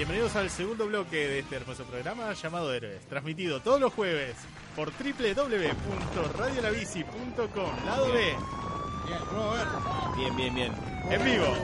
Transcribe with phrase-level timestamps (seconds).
[0.00, 4.34] Bienvenidos al segundo bloque de este hermoso programa llamado Héroes, transmitido todos los jueves
[4.74, 8.34] por www.radiolabici.com, lado B,
[9.06, 9.68] Bien, Robert.
[10.16, 10.72] Bien, bien, bien.
[11.10, 11.54] en vivo.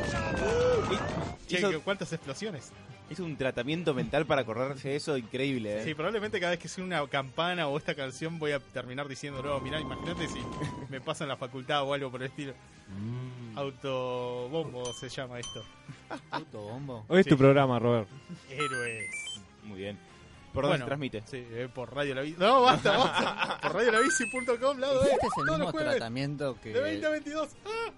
[1.46, 2.72] Che, Hizo, ¿cuántas explosiones?
[3.08, 5.84] hizo un tratamiento mental para correrse eso increíble, ¿eh?
[5.84, 9.42] Sí, probablemente cada vez que suene una campana o esta canción voy a terminar diciendo,
[9.42, 10.40] no, mirá, imagínate si
[10.90, 12.52] me pasa en la facultad o algo por el estilo.
[13.56, 15.64] Autobombo se llama esto.
[16.30, 17.04] Autobombo.
[17.08, 17.30] Hoy es Sí.
[17.30, 18.08] tu programa, Robert.
[18.50, 19.10] Héroes.
[19.64, 19.98] Muy bien.
[20.52, 21.22] ¿Por dónde Bueno, se transmite?
[21.26, 22.36] Sí, eh, por Radio La Bici.
[22.38, 23.58] No, basta, basta.
[23.60, 25.06] Por radiolabici.com, lado B.
[25.08, 27.48] ¿Hiciste el Todos los mismo tratamiento que de 20 a 22.
[27.66, 27.90] ¡Ah!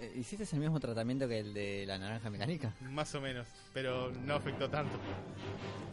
[0.00, 2.72] Eh, ¿Hiciste el mismo tratamiento que el de la naranja mecánica?
[2.90, 4.98] Más o menos, pero no afectó tanto.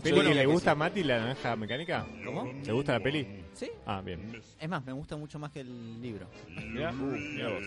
[0.03, 2.05] ¿Peli Bueno, le gusta a Mati la naranja mecánica?
[2.23, 2.51] ¿Cómo?
[2.63, 3.43] ¿Te gusta la peli?
[3.53, 3.69] Sí.
[3.85, 4.41] Ah, bien.
[4.59, 6.27] Es más, me gusta mucho más que el libro.
[6.47, 7.63] Mirá, uh, mirá vos.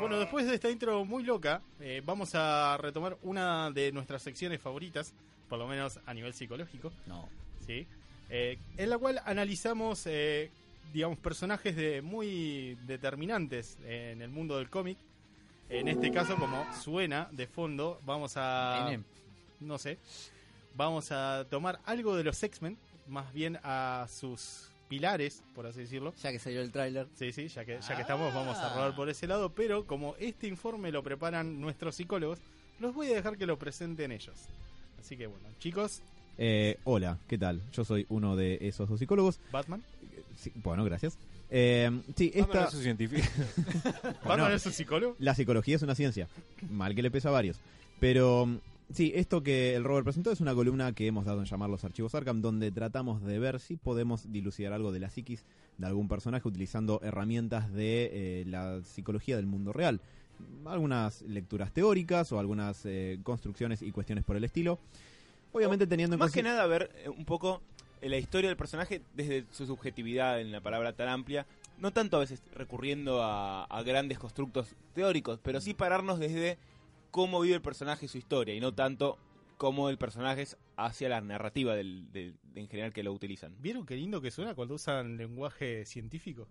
[0.00, 4.60] Bueno, después de esta intro muy loca, eh, vamos a retomar una de nuestras secciones
[4.60, 5.14] favoritas,
[5.48, 7.28] por lo menos a nivel psicológico, No.
[7.66, 7.86] ¿sí?
[8.30, 10.50] Eh, en la cual analizamos, eh,
[10.92, 14.98] digamos, personajes de muy determinantes en el mundo del cómic.
[15.68, 18.96] En este caso, como suena de fondo, vamos a...
[19.60, 19.98] No sé,
[20.76, 22.76] vamos a tomar algo de los X-Men,
[23.08, 26.12] más bien a sus pilares, por así decirlo.
[26.22, 27.08] Ya que salió el tráiler.
[27.14, 30.16] Sí, sí, ya que, ya que estamos, vamos a robar por ese lado, pero como
[30.18, 32.40] este informe lo preparan nuestros psicólogos,
[32.78, 34.36] los voy a dejar que lo presenten ellos.
[35.00, 36.02] Así que bueno, chicos,
[36.36, 37.62] Eh, hola, ¿qué tal?
[37.72, 39.38] Yo soy uno de esos dos psicólogos.
[39.52, 39.82] Batman.
[40.36, 41.16] Sí, bueno, gracias.
[41.50, 43.22] Eh, sí, esta, científico.
[44.24, 45.16] Batman es un psicólogo.
[45.18, 46.28] la psicología es una ciencia.
[46.70, 47.58] Mal que le pesa a varios.
[48.00, 48.58] Pero mm,
[48.92, 51.84] sí, esto que el Robert presentó es una columna que hemos dado en llamar los
[51.84, 55.44] archivos Arkham, donde tratamos de ver si podemos dilucidar algo de la psiquis
[55.78, 60.00] de algún personaje utilizando herramientas de eh, la psicología del mundo real.
[60.66, 64.78] Algunas lecturas teóricas o algunas eh, construcciones y cuestiones por el estilo.
[65.52, 67.62] Obviamente teniendo en Más que nada ver eh, un poco
[68.10, 71.46] la historia del personaje desde su subjetividad en la palabra tan amplia.
[71.78, 76.56] No tanto a veces recurriendo a, a grandes constructos teóricos, pero sí pararnos desde
[77.10, 79.18] cómo vive el personaje y su historia, y no tanto
[79.56, 83.54] cómo el personaje es hacia la narrativa del, del- en general que lo utilizan.
[83.60, 86.48] ¿Vieron qué lindo que suena cuando usan lenguaje científico?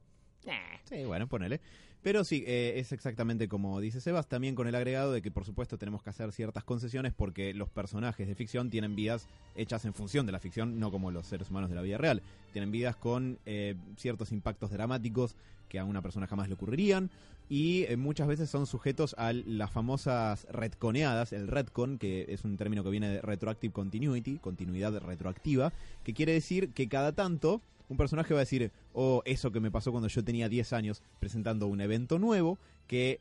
[0.85, 1.61] Sí, bueno, ponele.
[2.03, 5.45] Pero sí, eh, es exactamente como dice Sebas, también con el agregado de que por
[5.45, 9.93] supuesto tenemos que hacer ciertas concesiones porque los personajes de ficción tienen vidas hechas en
[9.93, 12.21] función de la ficción, no como los seres humanos de la vida real.
[12.51, 15.37] Tienen vidas con eh, ciertos impactos dramáticos
[15.69, 17.09] que a una persona jamás le ocurrirían
[17.49, 22.57] y eh, muchas veces son sujetos a las famosas retconeadas, el retcon, que es un
[22.57, 25.73] término que viene de retroactive continuity, continuidad retroactiva,
[26.03, 29.71] que quiere decir que cada tanto un personaje va a decir, oh, eso que me
[29.71, 33.19] pasó cuando yo tenía 10 años, presentando un evento nuevo que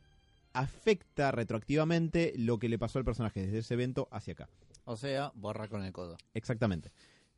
[0.52, 4.48] afecta retroactivamente lo que le pasó al personaje desde ese evento hacia acá.
[4.84, 6.16] O sea, borra con el codo.
[6.34, 6.90] Exactamente.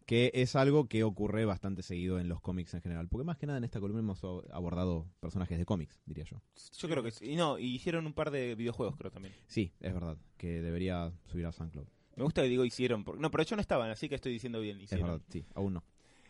[0.06, 3.08] Que es algo que ocurre bastante seguido en los cómics en general.
[3.08, 4.22] Porque más que nada en esta columna hemos
[4.52, 6.42] abordado personajes de cómics, diría yo.
[6.76, 7.30] Yo creo que sí.
[7.30, 9.34] Y no, y hicieron un par de videojuegos, creo también.
[9.46, 11.86] Sí, es verdad, que debería subir a SoundCloud.
[12.16, 13.02] Me gusta que digo hicieron.
[13.02, 14.78] porque- no, pero ellos no estaban, así que estoy diciendo bien.
[14.80, 15.84] Es verdad, sí, aún no.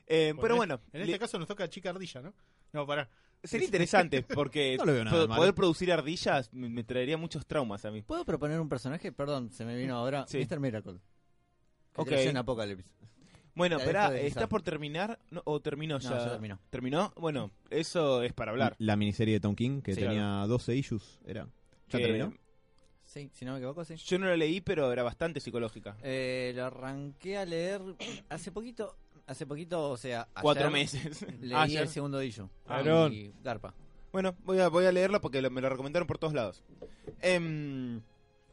[0.07, 2.33] Eh, pero bueno, En le- este caso nos toca Chica Ardilla, ¿no?
[2.73, 3.09] No, pará.
[3.43, 8.03] sería interesante porque No poder producir ardillas me, me traería muchos traumas a mí.
[8.03, 9.11] ¿Puedo proponer un personaje?
[9.13, 10.27] Perdón, se me vino ahora.
[10.29, 10.39] Sí.
[10.39, 10.61] Mr.
[10.61, 11.01] Miracle.
[11.93, 12.09] Que Ok.
[12.09, 12.87] creció en Apocalipsis.
[13.55, 16.19] Bueno, espera, ¿está por terminar no, o terminó No, ya?
[16.19, 16.59] ya terminó.
[16.71, 17.13] ¿Terminó?
[17.17, 18.75] Bueno, eso es para hablar.
[18.79, 21.45] La miniserie de Tom King, que Sí, tenía 12 issues, era.
[21.89, 22.33] ¿Ya Que terminó?
[23.05, 23.95] Sí, si no me equivoco, sí.
[23.97, 25.97] Yo no la leí, pero era bastante psicológica.
[26.03, 27.81] Eh, lo arranqué a leer
[28.29, 28.97] hace poquito.
[29.27, 31.25] Hace poquito, o sea, ayer Cuatro meses.
[31.41, 31.83] Leí Ayer.
[31.83, 32.49] el segundo issue.
[32.67, 33.13] Aarón.
[33.13, 33.73] Y Garpa.
[34.13, 36.63] Bueno, voy a, voy a leerla porque lo- me lo recomendaron por todos lados.
[37.23, 38.01] Em,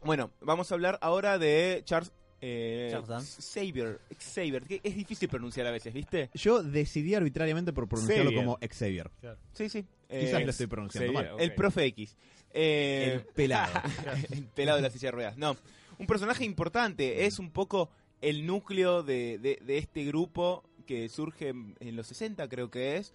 [0.04, 3.00] bueno, vamos a hablar ahora de Charles, eh.
[3.40, 4.00] Xavier.
[4.20, 6.30] Xavier, que es difícil pronunciar a veces, ¿viste?
[6.34, 8.46] Yo decidí arbitrariamente por pronunciarlo Xavier.
[8.46, 9.12] como Xavier.
[9.54, 9.86] Sí, sí.
[10.10, 11.30] Quizás Eh, lo estoy pronunciando mal.
[11.40, 12.16] El profe X.
[12.54, 13.72] Eh, El pelado.
[14.32, 15.38] el pelado de la silla de ruedas.
[15.38, 15.56] No,
[16.00, 17.26] un personaje importante.
[17.26, 17.90] Es un poco
[18.22, 22.98] el núcleo de, de- de este grupo que surge en en los 60, creo que
[22.98, 23.14] es.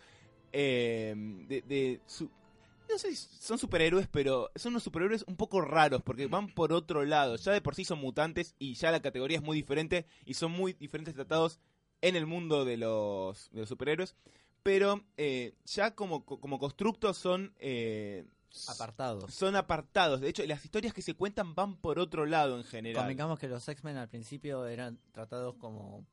[0.52, 1.14] Eh,
[1.48, 2.30] de, de su-
[2.88, 6.72] no sé si son superhéroes, pero son unos superhéroes un poco raros porque van por
[6.72, 7.36] otro lado.
[7.36, 10.52] Ya de por sí son mutantes y ya la categoría es muy diferente y son
[10.52, 11.60] muy diferentes tratados
[12.00, 14.14] en el mundo de los, de los superhéroes.
[14.62, 18.24] Pero eh, ya como, como constructos son eh,
[18.68, 19.34] Apartados.
[19.34, 20.20] son apartados.
[20.20, 23.02] De hecho, las historias que se cuentan van por otro lado en general.
[23.02, 26.06] Convengamos que los X-Men al principio eran tratados como...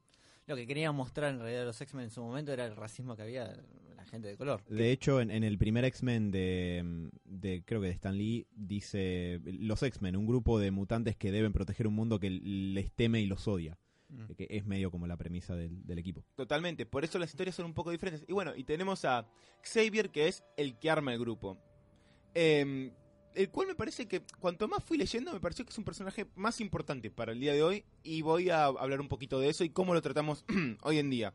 [0.46, 3.22] Lo que querían mostrar en realidad los X-Men en su momento era el racismo que
[3.22, 3.56] había
[4.04, 4.64] la gente de color.
[4.68, 9.40] De hecho, en, en el primer X-Men de, de, creo que de Stan Lee, dice
[9.46, 13.26] los X-Men, un grupo de mutantes que deben proteger un mundo que les teme y
[13.26, 13.78] los odia.
[14.10, 14.34] Mm.
[14.36, 16.24] que es medio como la premisa del, del equipo.
[16.36, 18.24] Totalmente, por eso las historias son un poco diferentes.
[18.28, 19.26] Y bueno, y tenemos a
[19.64, 21.58] Xavier, que es el que arma el grupo.
[22.36, 22.92] Eh,
[23.36, 26.28] el cual me parece que, cuanto más fui leyendo, me pareció que es un personaje
[26.36, 27.86] más importante para el día de hoy.
[28.04, 30.46] Y voy a hablar un poquito de eso y cómo lo tratamos
[30.84, 31.34] hoy en día.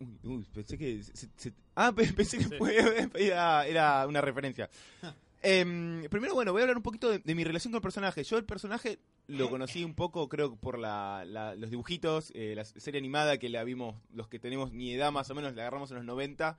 [0.00, 1.02] Uy, uy, pensé que...
[1.02, 2.54] se- se- ah, pe- pensé que Sí.
[2.58, 2.76] fue-
[3.14, 4.68] era, era una referencia.
[5.42, 8.22] Em, primero, bueno, voy a hablar un poquito de, de mi relación con el personaje.
[8.24, 12.64] Yo el personaje lo conocí un poco, creo, por la, la- los dibujitos, eh, la
[12.66, 15.90] serie animada que la vimos, los que tenemos mi edad más o menos, la agarramos
[15.92, 16.58] en los 90.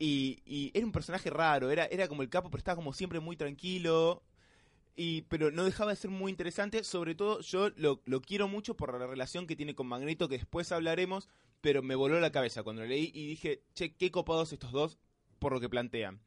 [0.00, 3.20] Y, y era un personaje raro, era, era como el capo, pero estaba como siempre
[3.20, 4.22] muy tranquilo.
[4.96, 6.82] Y, pero no dejaba de ser muy interesante.
[6.82, 10.36] Sobre todo, yo lo, lo quiero mucho por la relación que tiene con Magneto, que
[10.38, 11.28] después hablaremos.
[11.60, 14.98] Pero me voló la cabeza cuando lo leí y dije, che, qué copados estos dos
[15.38, 16.20] por lo que plantean.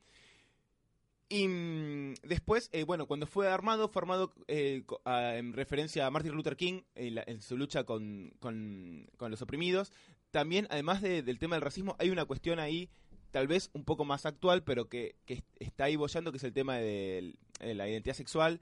[1.30, 6.34] Y mm, después, eh, bueno, cuando fue armado, fue armado eh, en referencia a Martin
[6.34, 9.92] Luther King en, la- en su lucha con, con- con los oprimidos.
[10.32, 12.90] También, además de- del tema del racismo, hay una cuestión ahí,
[13.32, 16.44] tal vez un poco más actual, pero que, que est- está ahí bollando, que es
[16.44, 18.62] el tema de, la identidad sexual.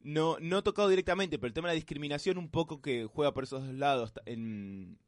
[0.00, 3.44] No, no tocado directamente, pero el tema de la discriminación un poco que juega por
[3.44, 4.12] esos dos lados.
[4.26, 4.98] En,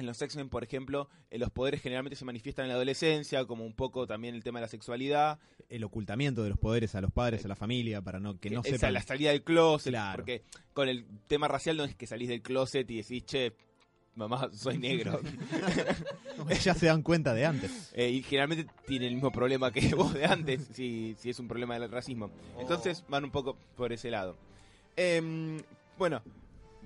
[0.00, 3.64] en los X-Men, por ejemplo, eh, los poderes generalmente se manifiestan en la adolescencia, como
[3.64, 5.38] un poco también el tema de la sexualidad.
[5.68, 8.60] El ocultamiento de los poderes a los padres, a la familia, para no que no
[8.60, 8.94] esa, sepan.
[8.94, 10.16] la salida del closet, Claro.
[10.16, 10.42] porque
[10.72, 13.52] con el tema racial no es que salís del closet y decís, che,
[14.16, 15.20] mamá, soy negro.
[16.62, 17.90] ya se dan cuenta de antes.
[17.94, 21.48] Eh, y generalmente tiene el mismo problema que vos de antes, si, si es un
[21.48, 22.30] problema del racismo.
[22.58, 24.36] Entonces van un poco por ese lado.
[24.96, 25.60] Em,
[25.96, 26.22] bueno,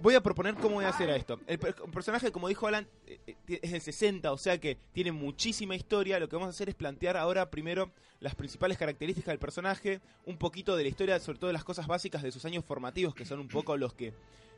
[0.02, 1.40] voy a proponer cómo voy a hacer a esto.
[1.46, 5.12] El per- personaje, como dijo Alan, eh, eh, es del 60, o sea que tiene
[5.12, 6.18] muchísima historia.
[6.18, 10.36] Lo que vamos a hacer es plantear ahora primero las principales características del personaje, un
[10.38, 13.24] poquito de la historia, sobre todo de las cosas básicas de sus años formativos, que
[13.24, 14.14] son un poco los que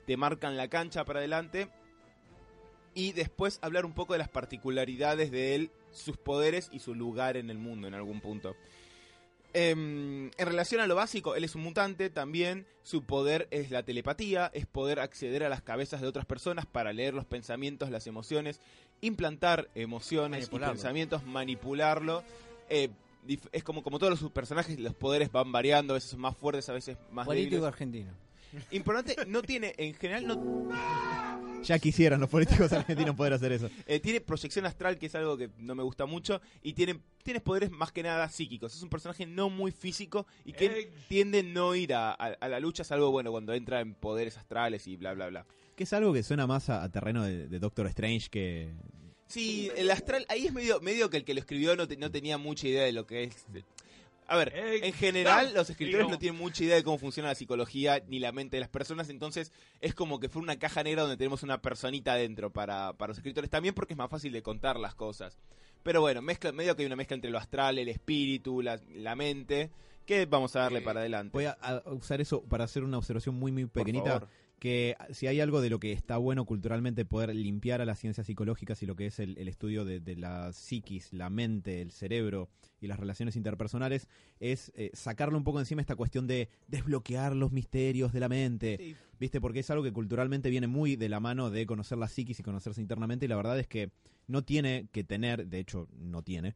[0.07, 1.69] te marcan la cancha para adelante.
[2.95, 7.37] Y después hablar un poco de las particularidades de él, sus poderes y su lugar
[7.37, 8.57] en el mundo en algún punto.
[9.59, 12.67] Em, en relación a lo básico, él es un mutante también.
[12.83, 16.93] Su poder es la telepatía, es poder acceder a las cabezas de otras personas para
[16.93, 18.61] leer los pensamientos, las emociones,
[19.01, 22.23] implantar emociones y pensamientos, manipularlo.
[22.69, 22.91] Eh,
[23.51, 26.69] es como, como todos los personajes, los poderes van variando, a veces son más fuertes,
[26.69, 27.67] a veces más Político débiles.
[27.67, 28.26] argentino.
[28.71, 30.69] Importante, no tiene, en general, no,
[31.63, 33.69] Ya quisieran los políticos argentinos poder hacer eso.
[33.87, 37.43] Eh, tiene proyección astral, que es algo que no me gusta mucho, y tiene, tienes
[37.43, 38.75] poderes más que nada psíquicos.
[38.75, 42.61] Es un personaje no muy físico y que tiende no ir a, a- a la
[42.61, 45.47] lucha, salvo bueno cuando entra en poderes astrales y bla, bla, bla.
[45.75, 48.73] Que es algo que suena más a, a terreno de, de Doctor Strange que...
[49.29, 52.13] Sí, el astral, ahí es medio, medio que el que lo escribió no, te- no
[52.13, 53.45] tenía mucha idea de lo que es.
[54.29, 58.03] A ver, en general los escritores no tienen mucha idea de cómo funciona la psicología
[58.09, 61.17] ni la mente de las personas, entonces es como que fue una caja negra donde
[61.17, 64.79] tenemos una personita adentro para, para los escritores también porque es más fácil de contar
[64.79, 65.39] las cosas.
[65.83, 69.15] Pero bueno, mezcla, medio que hay una mezcla entre lo astral, el espíritu, la, la
[69.15, 69.71] mente,
[70.05, 71.31] que vamos a darle para adelante.
[71.33, 74.27] Voy a, a usar eso para hacer una observación muy, muy Por pequeñita.
[74.59, 78.27] Que si hay algo de lo que está bueno culturalmente poder limpiar a las ciencias
[78.27, 81.91] psicológicas y lo que es el, el estudio de, de la psiquis, la mente, el
[81.91, 82.49] cerebro
[82.81, 84.09] y las relaciones interpersonales,
[84.41, 88.77] es eh, sacarle un poco encima esta cuestión de desbloquear los misterios de la mente.
[88.79, 88.97] Sí.
[89.19, 89.41] ¿Viste?
[89.41, 92.43] Porque es algo que culturalmente viene muy de la mano de conocer la psiquis y
[92.43, 93.91] conocerse internamente y la verdad es que
[94.27, 96.55] no tiene que tener, de hecho no tiene,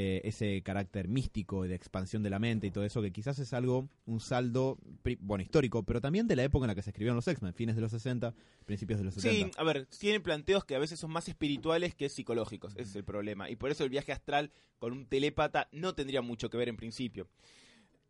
[0.00, 3.52] eh, ese carácter místico de expansión de la mente y todo eso, que quizás es
[3.52, 4.78] algo, un saldo,
[5.18, 7.74] bueno, histórico, pero también de la época en la que se escribieron los X-Men, fines
[7.74, 8.32] de los 60,
[8.64, 9.46] principios de los 70.
[9.46, 12.94] Sí, a ver, tienen planteos que a veces son más espirituales que psicológicos, ese es
[12.94, 13.50] el problema.
[13.50, 16.76] Y por eso el viaje astral con un telépata no tendría mucho que ver en
[16.76, 17.28] principio.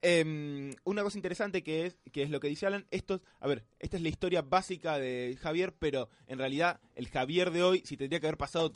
[0.03, 3.65] Em, una cosa interesante que es, que es lo que dice Alan, estos, a ver,
[3.79, 7.97] esta es la historia básica de Javier, pero en realidad el Javier de hoy, si
[7.97, 8.73] tendría que haber pasado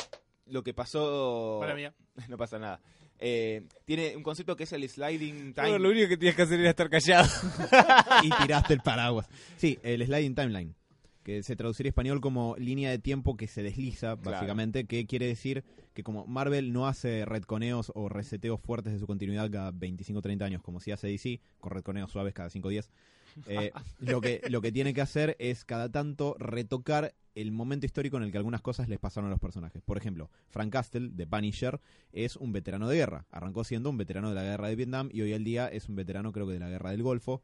[0.53, 1.59] lo que pasó...
[1.61, 1.95] Para mía.
[2.29, 2.81] No pasa nada.
[3.19, 5.69] Eh, tiene un concepto que es el sliding time.
[5.69, 7.29] Bueno, lo único que tenías que hacer era estar callado.
[8.23, 9.29] y tiraste el paraguas.
[9.57, 10.75] Sí, el sliding timeline,
[11.23, 14.33] que se traduciría en español como línea de tiempo que se desliza, Claro.
[14.33, 19.07] básicamente, que quiere decir que como Marvel no hace retconeos o reseteos fuertes de su
[19.07, 22.67] continuidad cada 25 o 30 años, como si hace DC, con retconeos suaves cada 5
[22.67, 22.91] o 10,
[23.47, 28.17] eh, lo, que, lo que tiene que hacer es cada tanto retocar el momento histórico
[28.19, 29.83] en el que algunas cosas les pasaron a los personajes.
[29.83, 31.81] Por ejemplo, Frank Castle, de Punisher,
[32.13, 33.27] es un veterano de guerra.
[33.31, 35.97] Arrancó siendo un veterano de la guerra de Vietnam y hoy al día es un
[35.97, 37.43] veterano creo que de la guerra del Golfo,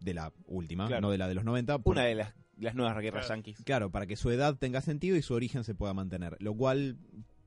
[0.00, 1.02] de la última, Claro.
[1.02, 1.78] no de la de los 90.
[1.78, 3.34] por- Una de las, las nuevas guerras Claro.
[3.42, 3.62] yanquis.
[3.64, 6.96] Claro, para que su edad tenga sentido y su origen se pueda mantener, lo cual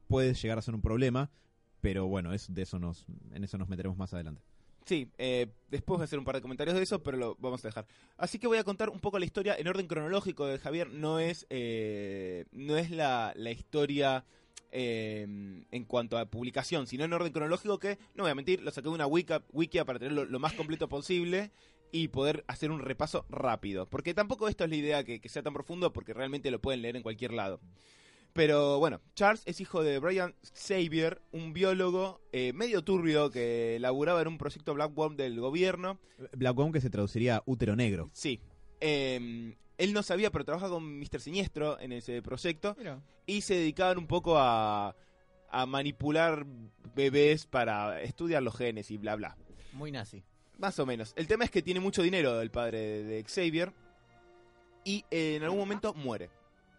[0.07, 1.31] puede llegar a ser un problema,
[1.79, 4.43] pero bueno, es de eso nos en eso nos meteremos más adelante.
[4.85, 7.63] Sí, eh, después voy a hacer un par de comentarios de eso, pero lo vamos
[7.63, 7.85] a dejar.
[8.17, 10.89] Así que voy a contar un poco la historia en orden cronológico de Javier.
[10.89, 14.25] No es, eh, no es la, la historia
[14.71, 15.27] eh,
[15.69, 18.87] en cuanto a publicación, sino en orden cronológico que, no voy a mentir, lo saqué
[18.87, 21.51] de una wiki, wikia para tenerlo lo más completo posible
[21.91, 23.85] y poder hacer un repaso rápido.
[23.85, 26.81] Porque tampoco esto es la idea que, que sea tan profundo, porque realmente lo pueden
[26.81, 27.59] leer en cualquier lado.
[28.33, 34.21] Pero bueno, Charles es hijo de Brian Xavier, un biólogo eh, medio turbio que laburaba
[34.21, 35.99] en un proyecto Black Worm del gobierno.
[36.33, 38.09] Black Worm que se traduciría útero negro.
[38.13, 38.39] Sí.
[38.79, 41.19] Eh, él no sabía, pero trabaja con Mr.
[41.19, 42.77] Siniestro en ese proyecto.
[43.25, 44.95] Y se dedicaban un poco a,
[45.49, 46.45] a manipular
[46.95, 49.37] bebés para estudiar los genes y bla bla.
[49.73, 50.23] Muy nazi.
[50.57, 51.13] Más o menos.
[51.15, 53.73] El tema es que tiene mucho dinero el padre de, de Xavier.
[54.83, 56.29] Y eh, en algún momento muere.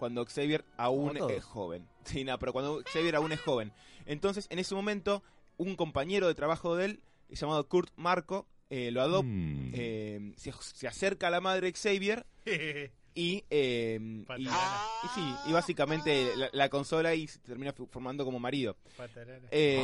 [0.03, 1.87] Cuando Xavier aún es joven.
[2.05, 3.73] Sí, no, pero cuando Xavier aún es joven.
[4.05, 5.23] Entonces, en ese momento,
[5.59, 9.29] un compañero de trabajo de él, llamado Kurt Marco, eh, lo adopta.
[9.29, 9.71] Mm.
[9.75, 12.27] eh, se, se acerca a la madre de Xavier
[13.15, 14.81] y, eh, y, Patarana.
[15.05, 18.77] y sí, y básicamente la, la consola y se termina formando como marido.
[18.97, 19.47] Patarana.
[19.53, 19.81] Eh,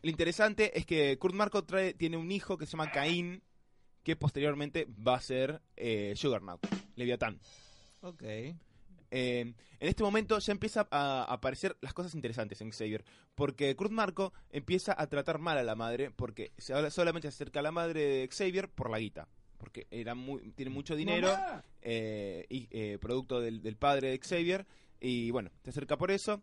[0.00, 3.42] lo interesante es que Kurt Marco trae, tiene un hijo que se llama Caín,
[4.04, 7.40] que posteriormente va a ser eh, Juggernaut, Leviatán.
[8.02, 8.22] Ok.
[9.10, 13.92] Eh, en este momento ya empieza a aparecer las cosas interesantes en Xavier, porque Kurt
[13.92, 17.62] Marco empieza a tratar mal a la madre, porque se habla- solamente se acerca a
[17.62, 21.28] la madre de Xavier por la guita, porque era muy, tiene mucho dinero,
[21.82, 24.66] eh, y, eh, producto del, del padre de Xavier,
[25.00, 26.42] y bueno, se acerca por eso.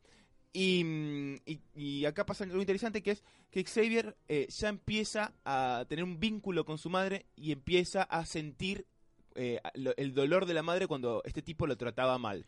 [0.54, 5.84] Y, y- y acá pasa algo interesante que es que Xavier eh, ya empieza a
[5.90, 8.86] tener un vínculo con su madre y empieza a sentir
[9.36, 9.60] eh,
[9.98, 12.46] el dolor de la madre cuando este tipo lo trataba mal.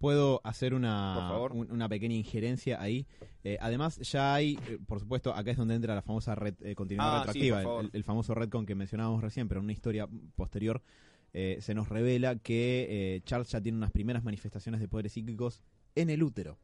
[0.00, 1.14] Puedo hacer una,
[1.52, 3.06] un- una pequeña injerencia ahí.
[3.44, 6.74] Eh, además, ya hay, eh, por supuesto, acá es donde entra la famosa red, eh,
[6.74, 10.82] continuidad Ah, retroactiva, el, el famoso redcon que mencionábamos recién, pero en una historia posterior
[11.34, 15.62] eh, se nos revela que eh, Charles ya tiene unas primeras manifestaciones de poderes psíquicos
[15.94, 16.58] en el útero.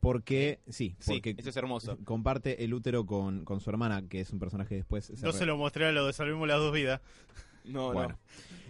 [0.00, 1.98] Porque, sí, Sí, porque eso es hermoso.
[2.04, 5.32] comparte el útero con, con su hermana, que es un personaje que después se No
[5.32, 7.00] re- se lo mostré a lo de Salvemos las dos vidas.
[7.64, 8.18] No, Bueno, no.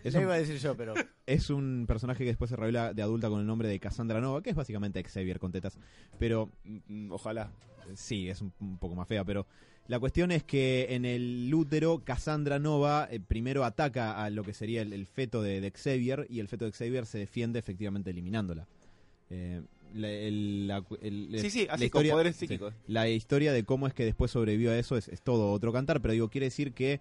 [0.04, 0.94] Es Lo un, iba a decir yo, pero
[1.26, 4.42] es un personaje que después se revela de adulta con el nombre de Cassandra Nova,
[4.42, 5.78] que es básicamente Xavier con tetas.
[6.18, 7.50] Pero Mm, Ojalá.
[7.94, 9.46] Sí, es un, un poco más fea, pero
[9.88, 14.54] la cuestión es que en el útero Cassandra Nova eh, primero ataca a lo que
[14.54, 18.08] sería el, el feto de, de Xavier y el feto de Xavier se defiende efectivamente
[18.10, 18.66] eliminándola.
[19.28, 19.60] Eh,
[19.94, 22.72] la, el- la cu- el- Sí, sí, la así con historia- poderes sí, psíquicos.
[22.86, 26.00] la historia de cómo es que después sobrevivió a eso es, es todo otro cantar,
[26.00, 27.00] pero digo, quiere decir que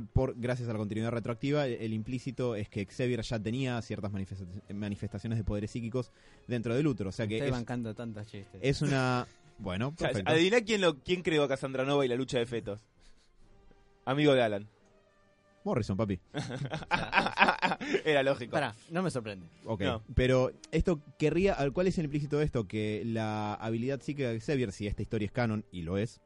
[0.00, 4.10] por, gracias a la continuidad retroactiva, el, el implícito es que Xavier ya tenía ciertas
[4.12, 6.10] manifesta- manifestaciones de poderes psíquicos
[6.46, 8.60] dentro del útero, o sea que estoy es, bancando tantas chistes.
[8.62, 9.26] es una...
[9.58, 10.32] Bueno, O sea, perfecto.
[10.32, 12.80] adivina quién, lo, quién creó a Cassandra Nova y la lucha de fetos.
[14.06, 14.66] Amigo de Alan.
[15.62, 16.18] Morrison, papi.
[18.04, 18.50] Era lógico.
[18.52, 19.46] Pará, no me sorprende.
[19.64, 20.02] Ok, No.
[20.14, 22.66] pero esto querría, al- ¿cuál es el implícito de esto?
[22.66, 26.20] Que la habilidad psíquica de Xavier, si esta historia es canon, y lo es.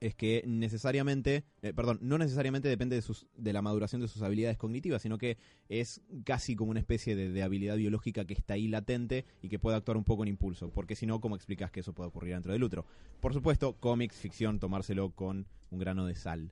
[0.00, 4.22] Es que necesariamente, eh, perdón, no necesariamente depende de, sus, de la maduración de sus
[4.22, 8.54] habilidades cognitivas, sino que es casi como una especie de, de habilidad biológica que está
[8.54, 11.70] ahí latente y que puede actuar un poco en impulso, porque si no, ¿cómo explicas
[11.70, 12.86] que eso puede ocurrir dentro del útero?
[13.20, 16.50] Por supuesto, cómics, ficción, tomárselo con un grano de sal.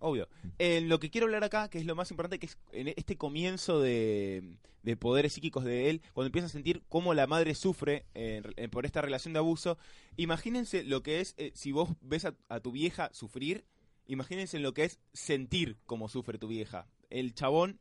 [0.00, 0.28] Obvio.
[0.58, 3.16] En lo que quiero hablar acá, que es lo más importante, que es en este
[3.16, 8.06] comienzo de, de poderes psíquicos de él, cuando empieza a sentir cómo la madre sufre
[8.14, 9.76] eh, eh, por esta relación de abuso,
[10.16, 13.64] imagínense lo que es, eh, si vos ves a, tu vieja sufrir,
[14.06, 16.86] imagínense lo que es sentir cómo sufre tu vieja.
[17.10, 17.80] El chabón,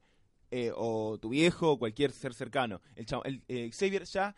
[0.50, 2.82] eh, o tu viejo, o cualquier ser cercano.
[2.96, 4.36] El, chabo- el, eh, Xavier ya,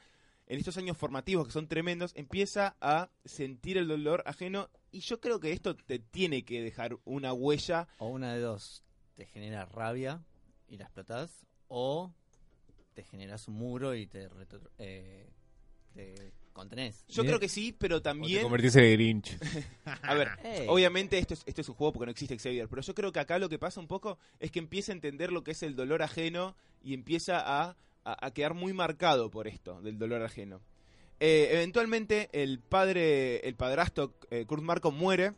[0.49, 5.21] en estos años formativos que son tremendos, empieza a sentir el dolor ajeno y yo
[5.21, 8.83] creo que esto te tiene que dejar una huella O una de dos,
[9.15, 10.21] te genera rabia
[10.67, 12.11] y la explotás, o
[12.95, 15.29] te generas un muro y te, retro- eh,
[15.93, 17.05] te contenés.
[17.07, 18.41] Yo creo que sí, pero O te también.
[18.41, 19.37] convertís en Grinch.
[20.01, 20.29] A ver,
[20.67, 23.19] obviamente esto es, esto es un juego porque no existe Xavier, pero yo creo que
[23.19, 25.75] acá lo que pasa un poco es que empieza a entender lo que es el
[25.75, 30.61] dolor ajeno y empieza a, a- a quedar muy marcado por esto, del dolor ajeno.
[31.19, 35.33] Eh, eventualmente el padre, el padrastro eh, Kurt Marco muere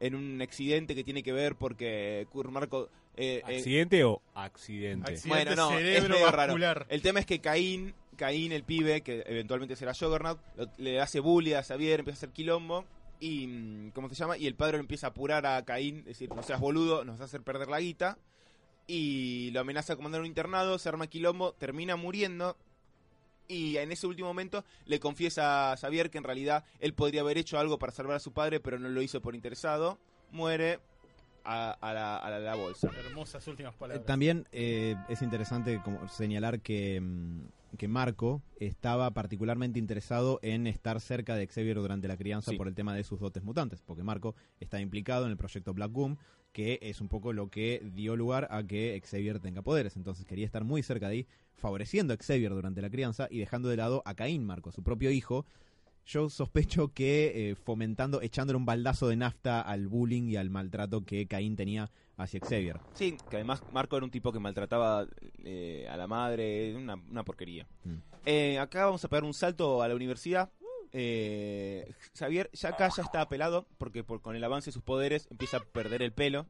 [0.00, 2.88] en un accidente que tiene que ver porque Kurt Marco...
[3.16, 5.12] eh, eh, ¿Accidente o accidente?
[5.12, 6.52] Accidente Bueno, no, es medio raro.
[6.88, 11.20] El tema es que Caín, Caín el pibe, que eventualmente será Juggernaut, lo- le hace
[11.20, 12.84] bully a Xavier, empieza a hacer quilombo.
[13.20, 14.38] Y, mm, ¿cómo se llama?
[14.38, 17.22] Y el padre lo empieza a apurar a Caín, decir, no seas boludo, nos vas
[17.22, 18.16] a hacer perder la guita.
[18.88, 22.56] Y lo amenaza con mandar a un internado, se arma quilombo, termina muriendo.
[23.46, 27.38] Y en ese último momento le confiesa a Xavier que en realidad él podría haber
[27.38, 29.98] hecho algo para salvar a su padre, pero no lo hizo por interesado.
[30.32, 30.80] Muere.
[31.44, 32.90] a, a la, a la- la bolsa.
[33.06, 34.04] Hermosas últimas Eh, palabras.
[34.06, 41.00] También eh, es interesante como señalar que, mm, que Marco estaba particularmente interesado en estar
[41.00, 42.58] cerca de Xavier durante la crianza Sí.
[42.58, 45.90] por el tema de sus dotes mutantes, porque Marco está implicado en el proyecto Black
[45.90, 46.18] Boom,
[46.52, 49.96] que es un poco lo que dio lugar a que Xavier tenga poderes.
[49.96, 51.26] Entonces quería estar muy cerca de ahí,
[51.56, 55.10] favoreciendo a Xavier durante la crianza y dejando de lado a Caín Marco, su propio
[55.10, 55.46] hijo.
[56.06, 61.04] Yo sospecho que eh, fomentando, echándole un baldazo de nafta al bullying y al maltrato
[61.04, 62.80] que Caín tenía hacia Xavier.
[62.94, 65.06] Sí, que además Marco era un tipo que maltrataba
[65.44, 67.66] eh, a la madre, una, una porquería.
[67.84, 67.96] Mm.
[68.24, 70.50] Eh, acá vamos a pegar un salto a la universidad.
[70.92, 75.28] Eh, Xavier ya acá ya está pelado porque por, con el avance de sus poderes
[75.30, 76.46] empieza a perder el pelo.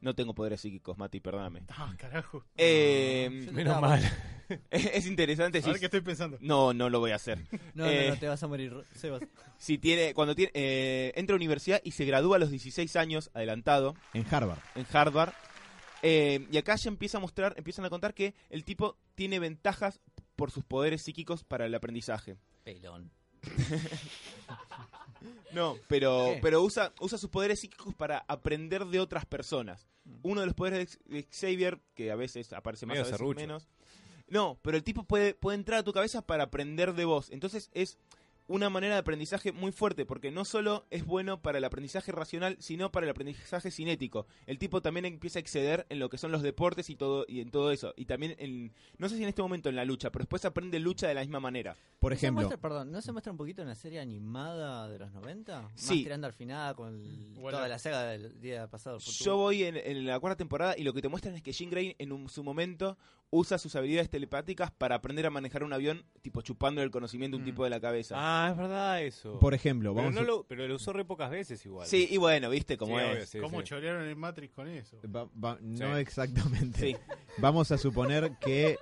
[0.00, 1.62] No tengo poderes psíquicos, Mati, perdóname.
[1.68, 2.42] Ah, carajo.
[2.56, 4.02] Eh, Yo Menos estaba- mal.
[4.70, 5.58] es interesante.
[5.58, 6.38] A Si, ver qué estoy pensando.
[6.40, 7.38] no, no lo voy a hacer.
[7.74, 9.20] No, Eh, no, no, te vas a morir, Sebas.
[9.58, 13.30] Si tiene, cuando tiene, eh, entra a universidad y se gradúa a los 16 años,
[13.34, 14.58] adelantado, En Harvard.
[14.74, 15.34] en Harvard.
[16.02, 20.00] Eh, y acá ya empieza a mostrar, empiezan a contar que el tipo tiene ventajas
[20.34, 22.38] por sus poderes psíquicos para el aprendizaje.
[22.64, 23.12] Pelón.
[25.52, 29.86] No, pero, pero usa, usa sus poderes psíquicos para aprender de otras personas.
[30.04, 30.18] Mm.
[30.22, 33.40] Uno de los poderes de Xavier, que a veces aparece más, Medio a veces serrucho.
[33.40, 33.68] menos.
[34.28, 37.30] No, pero el tipo puede, puede entrar a tu cabeza para aprender de vos.
[37.30, 37.98] Entonces es
[38.50, 42.56] una manera de aprendizaje muy fuerte, porque no solo es bueno para el aprendizaje racional,
[42.58, 44.26] sino para el aprendizaje cinético.
[44.46, 47.40] El tipo también empieza a exceder en lo que son los deportes y todo y
[47.40, 47.94] en todo eso.
[47.96, 50.78] Y también en, no sé si en este momento en la lucha, pero después aprende
[50.80, 51.76] lucha de la misma manera.
[52.00, 54.88] Por ¿No se ejemplo, muestra- perdón, ¿no se muestra un poquito en la serie animada
[54.88, 55.62] de los 90?
[55.62, 56.02] Más Sí.
[56.02, 57.58] tirando al final con el- Bueno.
[57.58, 58.98] toda la saga del día pasado.
[58.98, 61.70] Yo voy en, en la cuarta temporada y lo que te muestran es que Jean
[61.70, 62.98] Grey en un- su momento
[63.32, 67.38] usa sus habilidades telepáticas para aprender a manejar un avión, tipo chupando el conocimiento a
[67.38, 67.46] un Mm.
[67.46, 68.16] tipo de la cabeza.
[68.18, 69.38] Ah, es verdad eso.
[69.38, 71.86] por ejemplo, pero, vamos no a- lo, pero lo usó re pocas veces igual.
[71.86, 73.12] sí, y bueno, viste cómo Sí, es.
[73.12, 73.66] obvio, sí, ¿Cómo sí.
[73.68, 74.96] chorearon el Matrix con eso?
[75.06, 76.00] va- va- no Sí.
[76.00, 76.80] exactamente.
[76.80, 76.96] Sí.
[77.38, 78.76] Vamos a suponer que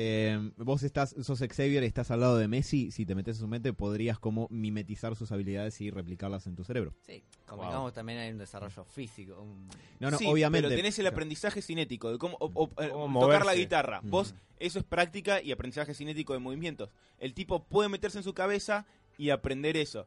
[0.00, 2.90] eh, vos estás, sos Xavier y estás al lado de Messi.
[2.92, 6.62] Si te metes en su mente, podrías como mimetizar sus habilidades y replicarlas en tu
[6.64, 6.94] cerebro.
[7.06, 9.40] Sí, convengamos también hay un desarrollo físico.
[9.42, 9.68] un-
[10.00, 10.68] No, no, Sí, obviamente.
[10.68, 14.00] Pero tenés el aprendizaje cinético de cómo, o- o- eh, Cómo tocar la guitarra.
[14.02, 14.10] Mm.
[14.10, 16.90] Vos, eso es práctica y aprendizaje cinético de movimientos.
[17.18, 20.06] El tipo puede meterse en su cabeza y aprender eso.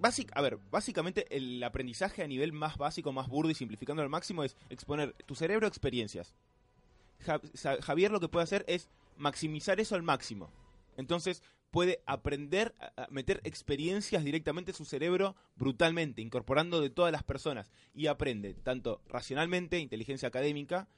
[0.00, 4.08] Básic, a ver, básicamente el aprendizaje a nivel más básico, más burdo y simplificando al
[4.08, 6.34] máximo es exponer tu cerebro a experiencias.
[7.82, 8.88] Javier lo que puede hacer es
[9.20, 10.50] maximizar eso al máximo.
[10.96, 17.22] Entonces puede aprender a meter experiencias directamente en su cerebro brutalmente, incorporando de todas las
[17.22, 17.70] personas.
[17.94, 20.88] Y aprende tanto racionalmente, inteligencia académica,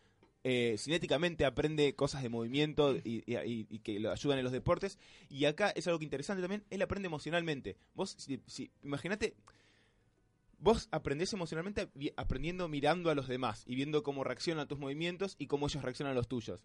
[0.45, 3.23] eh, cinéticamente aprende cosas de movimiento y,
[3.81, 4.99] que lo ayudan en los deportes.
[5.29, 7.77] Y acá es algo que interesante también, él aprende emocionalmente.
[7.95, 9.35] Vos, si, si- imagínate,
[10.59, 15.37] vos aprendés emocionalmente aprendiendo mirando a los demás y viendo cómo reaccionan a tus movimientos
[15.39, 16.61] y cómo ellos reaccionan a los tuyos.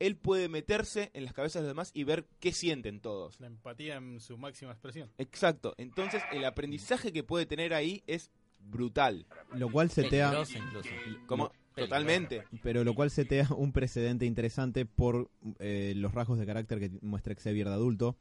[0.00, 3.38] Él puede meterse en las cabezas de los demás y ver qué sienten todos.
[3.38, 5.10] La empatía en su máxima expresión.
[5.18, 5.74] Exacto.
[5.78, 9.26] Entonces, el aprendizaje que puede tener ahí es brutal.
[9.54, 10.88] Lo cual setea, Peligroso incluso.
[11.26, 12.44] Como, totalmente.
[12.62, 17.34] pero lo cual setea un precedente interesante por eh, los rasgos de carácter que muestra
[17.34, 18.16] Xavier de adulto,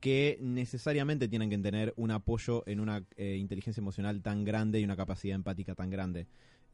[0.00, 4.84] que necesariamente tienen que tener un apoyo en una eh, inteligencia emocional tan grande y
[4.84, 6.26] una capacidad empática tan grande.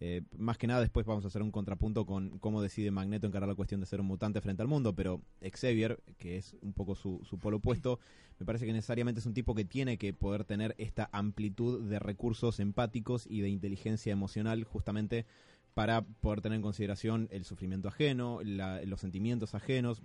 [0.05, 3.49] Eh, más que nada después vamos a hacer un contrapunto con cómo decide Magneto encarar
[3.49, 6.97] la cuestión de ser un mutante frente al mundo, pero Xavier, que es un poco
[6.97, 8.01] su, su polo opuesto,
[8.41, 12.01] me parece que necesariamente es un tipo que tiene que poder tener esta amplitud de
[12.01, 15.25] recursos empáticos y de inteligencia emocional justamente
[15.73, 20.03] para poder tener en consideración el sufrimiento ajeno, la- los sentimientos ajenos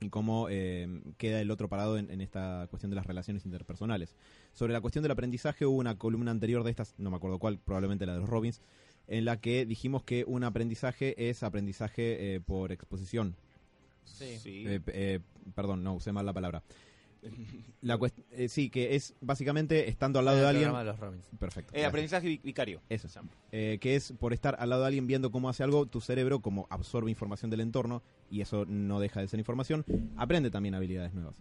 [0.00, 4.14] y cómo eh, queda el otro parado en, en esta cuestión de las relaciones interpersonales.
[4.52, 7.58] Sobre la cuestión del aprendizaje hubo una columna anterior de estas, no me acuerdo cuál,
[7.58, 8.62] probablemente la de los Robins,
[9.08, 13.34] en la que dijimos que un aprendizaje es aprendizaje eh, por exposición.
[14.04, 14.38] Sí.
[14.38, 14.64] Sí.
[14.66, 15.20] Eh, eh,
[15.54, 16.62] perdón, no, usé mal la palabra.
[17.82, 20.72] La cuest- eh, sí, que es básicamente estando al lado de El alguien...
[20.72, 21.24] de los Robins.
[21.38, 21.70] Perfecto.
[21.70, 21.88] Eh, gracias.
[21.88, 22.80] aprendizaje vi- vicario.
[22.88, 23.08] Eso.
[23.52, 26.40] Eh, que es por estar al lado de alguien viendo cómo hace algo, tu cerebro,
[26.40, 29.84] como absorbe información del entorno, y eso no deja de ser información,
[30.16, 31.36] aprende también habilidades nuevas.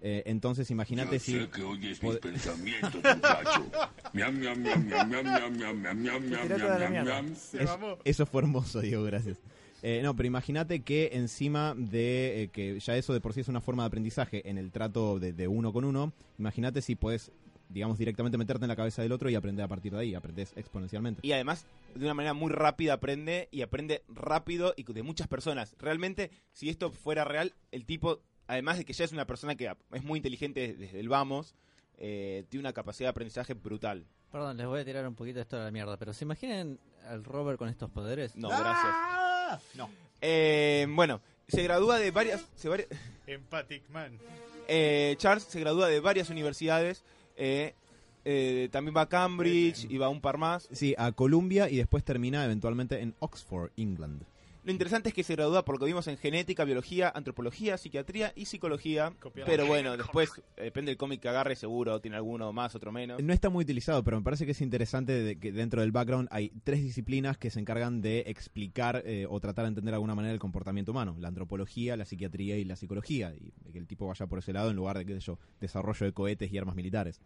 [0.00, 1.32] Eh, entonces, imagínate si.
[1.32, 3.70] sé que oyes mis pod- pensamientos, muchacho.
[4.12, 7.22] Miam, miam, miam, miam, miam, miam, miam, miam, miam, miam, tiró toda la miam, mierda.
[7.22, 7.34] miam.
[7.36, 7.98] Se Es- mamó.
[8.04, 9.38] eso fue hermoso, Diego, gracias.
[9.82, 13.48] Eh, no, pero imagínate que encima de eh, que ya eso de por sí es
[13.48, 17.30] una forma de aprendizaje en el trato de, de uno con uno, imagínate si puedes,
[17.68, 20.52] digamos, directamente meterte en la cabeza del otro y aprender a partir de ahí, aprendes
[20.56, 21.20] exponencialmente.
[21.24, 25.76] Y además, de una manera muy rápida aprende y aprende rápido y de muchas personas.
[25.78, 29.70] Realmente, si esto fuera real, el tipo, además de que ya es una persona que
[29.92, 31.54] es muy inteligente desde el vamos,
[31.98, 34.04] eh, tiene una capacidad de aprendizaje brutal.
[34.32, 37.22] Perdón, les voy a tirar un poquito esto a la mierda, pero ¿se imaginan al
[37.24, 38.34] Robert con estos poderes?
[38.36, 38.94] No, gracias.
[39.76, 39.88] No.
[40.20, 42.44] Eh, bueno, se gradúa de varias...
[42.56, 42.86] se vari-
[43.26, 44.18] Empathic Man.
[44.66, 47.04] eh, Charles se gradúa de varias universidades.
[47.36, 47.74] eh,
[48.24, 50.68] eh, también va a Cambridge y va a un par más.
[50.72, 54.24] Sí, a Columbia y después termina eventualmente en Oxford, England.
[54.68, 58.34] Lo interesante es que se gradúa por lo que vimos en genética, biología, antropología, psiquiatría
[58.36, 59.14] y psicología.
[59.18, 59.50] Copiado.
[59.50, 63.22] Pero bueno, después eh, depende del cómic que agarre, seguro tiene alguno más, otro menos.
[63.22, 66.28] No está muy utilizado, pero me parece que es interesante de que dentro del background
[66.30, 70.14] hay tres disciplinas que se encargan de explicar eh, o tratar de entender de alguna
[70.14, 71.16] manera el comportamiento humano.
[71.18, 73.32] La antropología, la psiquiatría y la psicología.
[73.34, 76.04] Y que el tipo vaya por ese lado en lugar de, qué sé yo, desarrollo
[76.04, 77.22] de cohetes y armas militares.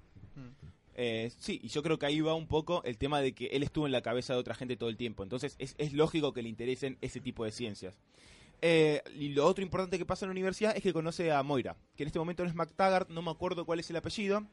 [0.94, 3.62] Eh, sí, y yo creo que ahí va un poco el tema de que él
[3.62, 5.22] estuvo en la cabeza de otra gente todo el tiempo.
[5.22, 7.98] Entonces es, es lógico que le interesen ese tipo de ciencias.
[8.60, 11.76] Eh, y lo otro importante que pasa en la universidad es que conoce a Moira,
[11.96, 14.46] que en este momento no es McTaggart, no me acuerdo cuál es el apellido,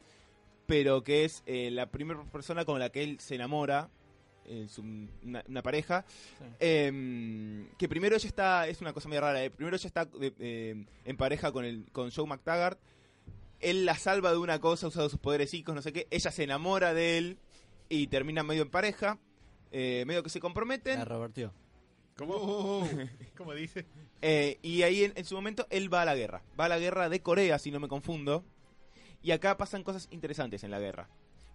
[0.66, 3.90] pero que es eh, la primera persona con la que él se enamora,
[4.46, 6.06] eh, su- una, una pareja.
[6.08, 6.46] Sí.
[6.60, 10.86] Eh, que primero ella está, es una cosa muy rara, eh, primero ella está eh,
[11.06, 12.80] en pareja con, el, con Joe McTaggart,
[13.60, 16.44] él la salva de una cosa usando sus poderes psíquicos, no sé qué, ella se
[16.44, 17.38] enamora de él
[17.90, 19.18] y terminan medio en pareja,
[19.72, 21.00] eh, medio que se comprometen.
[21.00, 21.54] La Robertió.
[22.16, 22.88] ¿Cómo?
[23.38, 23.86] ¿Cómo dice?
[24.22, 26.42] Eh, y ahí en, en su momento él va a la guerra.
[26.60, 28.44] Va a la guerra de Corea, si no me confundo.
[29.22, 31.10] Y acá pasan cosas interesantes en la guerra.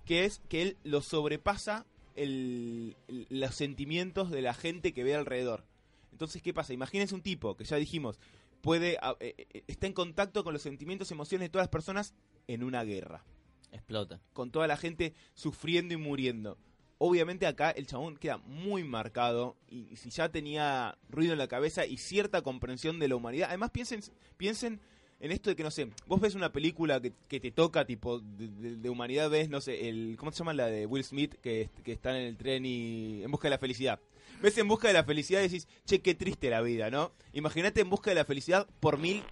[0.05, 1.87] Que es que él lo sobrepasa
[2.17, 5.65] el- el- los sentimientos de la gente que ve alrededor.
[6.13, 6.73] Entonces, ¿qué pasa?
[6.73, 8.19] Imagínense un tipo que ya dijimos,
[8.65, 11.71] puede a- eh, eh, está en contacto con los sentimientos y emociones de todas las
[11.71, 12.15] personas
[12.49, 13.23] en una guerra.
[13.71, 14.21] Explota.
[14.33, 16.57] Con toda la gente sufriendo y muriendo.
[16.97, 21.49] Obviamente acá el chabón queda muy marcado y, y si ya tenía ruido en la
[21.49, 23.49] cabeza y cierta comprensión de la humanidad.
[23.49, 24.01] Además piensen,
[24.39, 24.81] piensen
[25.25, 28.91] en esto de que, no sé, vos ves una película que, te toca, tipo, de,
[28.91, 32.11] humanidad, ves, no sé, el ¿cómo se llama la de Will Smith que, que está
[32.11, 34.01] en el tren y en busca de la felicidad?
[34.43, 37.13] Ves en busca de la felicidad y decís, che, qué triste la vida, ¿no?
[37.33, 39.25] Imagínate en busca de la felicidad por mil,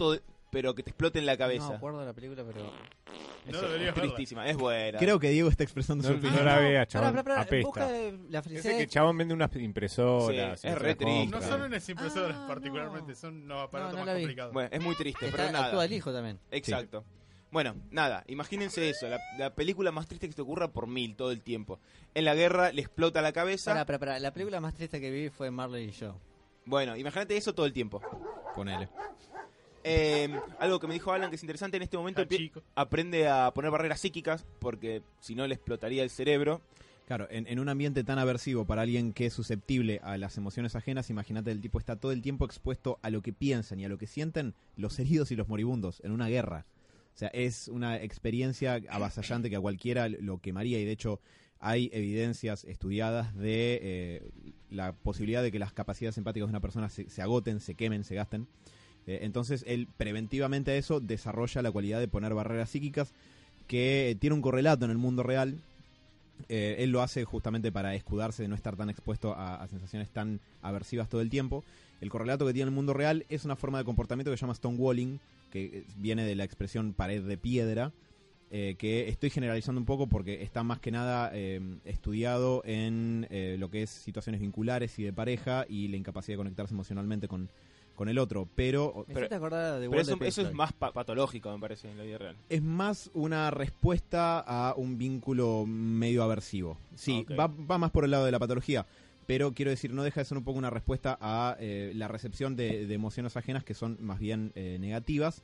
[0.53, 1.69] pero que te explote en la No cabeza.
[1.71, 2.61] me acuerdo de la película, pero.
[3.47, 4.03] No deberías es verla.
[4.03, 4.99] tristísima, es buena.
[4.99, 6.37] Creo que Diego está expresando su No, opinión.
[6.37, 7.11] no la Pará, chabón.
[7.11, 7.67] pará, pará, Apesta.
[7.67, 7.89] busca
[8.31, 8.73] la felicidad.
[8.75, 10.61] Ese que chabón vende unas impresoras.
[10.61, 11.27] Sí, es re triste.
[11.27, 13.17] No son unas impresoras Ah, particularmente, no.
[13.19, 14.53] son unos aparatos No, no más complicados.
[14.53, 15.65] Bueno, es muy triste, Está- pero nada.
[15.67, 16.39] actúa el hijo también.
[16.51, 17.05] Exacto.
[17.51, 21.33] Bueno, nada, imagínense eso, la, la película más triste que te ocurra por mil todo
[21.33, 21.81] el tiempo.
[22.15, 23.73] En la guerra le explota la cabeza.
[23.73, 24.19] Pará, pará, pará.
[24.21, 26.15] La película más triste que vi fue Marley y yo.
[26.65, 28.01] Bueno, imagínate eso todo el tiempo.
[28.55, 28.89] Ponele.
[29.85, 32.23] Eh, algo que me dijo Alan que es interesante en este momento,
[32.75, 36.61] aprende a poner barreras psíquicas porque si no le explotaría el cerebro.
[37.07, 40.77] Claro, en, en un ambiente tan aversivo para alguien que es susceptible a las emociones
[40.77, 43.89] ajenas, imagínate el tipo está todo el tiempo expuesto a lo que piensan y a
[43.89, 46.65] lo que sienten los heridos y los moribundos en una guerra.
[47.15, 51.21] O sea, es una experiencia avasallante que a cualquiera lo quemaría y de hecho
[51.59, 54.31] hay evidencias estudiadas de eh,
[54.71, 58.05] la posibilidad de que las capacidades empáticas de una persona se, se agoten, se quemen,
[58.05, 58.49] se gasten.
[59.07, 63.13] Eh, entonces él preventivamente a eso desarrolla la cualidad de poner barreras psíquicas
[63.67, 65.59] que eh, tiene un correlato en el mundo real
[66.49, 70.41] eh, él lo hace justamente para escudarse de no estar tan expuesto a, sensaciones tan
[70.61, 71.63] aversivas todo el tiempo.
[72.01, 74.55] El correlato que tiene el mundo real es una forma de comportamiento que se llama
[74.55, 75.21] stonewalling,
[75.53, 77.93] que viene de la expresión pared de piedra,
[78.51, 83.71] que estoy generalizando un poco porque está más que nada eh, estudiado en eh, lo
[83.71, 87.49] que es situaciones vinculares y de pareja y la incapacidad de conectarse emocionalmente con,
[87.95, 88.49] con el otro.
[88.55, 91.91] Pero Me Pero- hiciste acordar de Pero World eso, es más pa- patológico, me parece,
[91.91, 92.37] en la vida real.
[92.49, 96.79] es más una respuesta a un vínculo medio aversivo.
[96.95, 98.87] Sí, va, va más por el lado de la patología,
[99.27, 102.57] pero quiero decir, no deja de ser un poco una respuesta a eh, la recepción
[102.57, 105.43] de, de emociones ajenas que son más bien eh, negativas.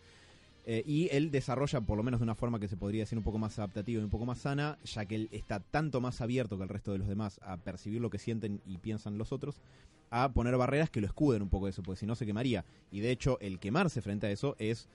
[0.71, 3.25] Eh, y él desarrolla, por lo menos de una forma que se podría decir un
[3.25, 6.59] poco más adaptativa y un poco más sana, ya que él está tanto más abierto
[6.59, 9.63] que el resto de los demás a percibir lo que sienten y piensan los otros,
[10.11, 12.67] a poner barreras que lo escuden un poco de eso, porque si no se quemaría.
[12.93, 14.89] Y de hecho, el quemarse frente a eso es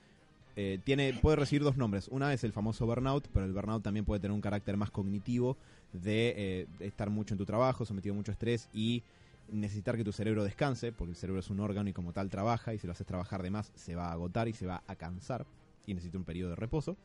[0.54, 2.06] eh, tiene puede recibir dos nombres.
[2.06, 5.56] Una es el famoso burnout, pero el burnout también puede tener un carácter más cognitivo
[5.92, 9.02] de, eh, de estar mucho en tu trabajo, sometido a mucho estrés y
[9.50, 12.74] necesitar que tu cerebro descanse, porque el cerebro es un órgano y como tal trabaja
[12.74, 14.94] y si lo haces trabajar de más se va a agotar y se va a
[14.94, 15.44] cansar
[15.86, 16.96] y necesita un periodo de reposo.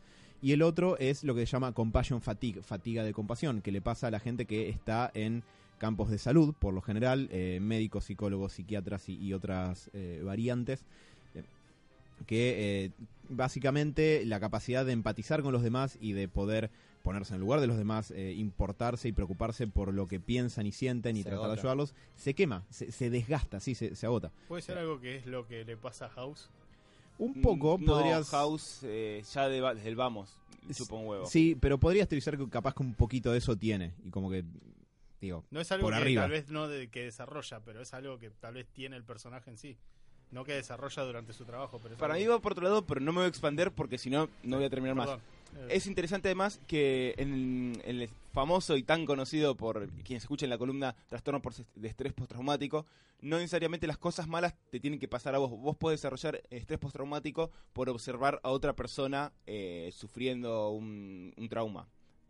[0.42, 3.82] Y el otro es lo que se llama compassion fatigue, fatiga de compasión, que le
[3.82, 5.44] pasa a la gente que está en
[5.78, 10.84] campos de salud, por lo general, eh, médicos, psicólogos, psiquiatras y, y otras eh, variantes,
[11.36, 11.44] eh,
[12.26, 12.92] que eh,
[13.30, 16.70] básicamente la capacidad de empatizar con los demás y de poder
[17.04, 20.68] ponerse en el lugar de los demás, eh, importarse y preocuparse por lo que piensan
[20.68, 24.06] y sienten y Se tratar de ayudarlos, se quema, se, se desgasta, sí, se, se
[24.06, 24.32] agota.
[24.48, 26.50] Puede ser algo que es lo que le pasa a House.
[27.20, 28.30] Un poco Mm, no, podrías...
[28.30, 30.36] House, eh, ya de desde el vamos.
[30.74, 31.26] chupa un huevo.
[31.28, 33.94] Sí, pero podría estilizar que capaz que un poquito de eso tiene.
[34.04, 34.44] Y como que,
[35.22, 36.24] digo, No es algo por que arriba.
[36.24, 39.50] tal vez no de, que desarrolla, pero es algo que tal vez tiene el personaje
[39.52, 39.78] en sí.
[40.32, 43.12] No que desarrolla durante su trabajo, pero Para mí va por otro lado, pero no
[43.12, 45.08] me voy a expander porque si no, no voy a terminar más.
[45.08, 45.22] Perdón.
[45.70, 50.96] Es interesante además que en, el famoso y tan conocido por quienes escuchen la columna
[51.08, 52.86] trastorno por de estrés postraumático,
[53.22, 55.52] no necesariamente las cosas malas te tienen que pasar a vos.
[55.52, 61.88] Vos podés desarrollar estrés postraumático por observar a otra persona eh, sufriendo un, un trauma.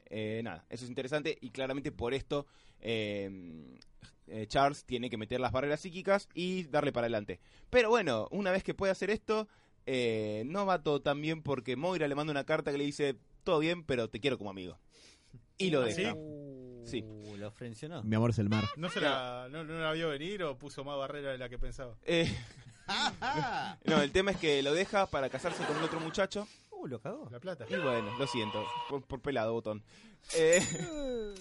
[0.09, 2.47] Eh, nada, eso es interesante y claramente por esto
[2.81, 3.29] eh,
[4.31, 7.39] eh, Charles tiene que meter las barreras psíquicas y darle para adelante.
[7.69, 9.47] Pero bueno, una vez que puede hacer esto,
[9.85, 13.15] eh, no va todo tan bien porque Moira le manda una carta que le dice,
[13.43, 14.77] todo bien, pero te quiero como amigo.
[15.57, 16.13] Y lo ¿Ah, deja.
[16.13, 16.19] sí?
[16.85, 17.03] Sí.
[17.05, 18.01] Uh, lo frencionó.
[18.03, 18.63] mi amor es el mar.
[18.77, 21.57] ¿No, se la, no, no la vio venir o puso más barrera de la que
[21.59, 21.95] pensaba?
[22.05, 22.27] Eh,
[23.85, 26.47] no, el tema es que lo deja para casarse con un otro muchacho.
[26.71, 27.29] Uh, lo cagó.
[27.29, 27.65] La plata.
[27.69, 29.83] Y bueno, lo siento, por, por pelado, botón.
[30.35, 30.59] Eh,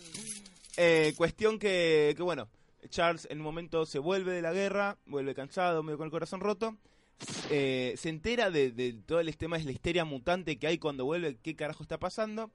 [0.77, 2.49] eh, cuestión que, que, bueno,
[2.91, 6.41] Charles en un momento se vuelve de la guerra, vuelve cansado, medio con el corazón
[6.41, 6.77] roto.
[7.51, 11.05] Eh, se entera de, de todo el tema, es la histeria mutante que hay cuando
[11.05, 12.51] vuelve, qué carajo está pasando.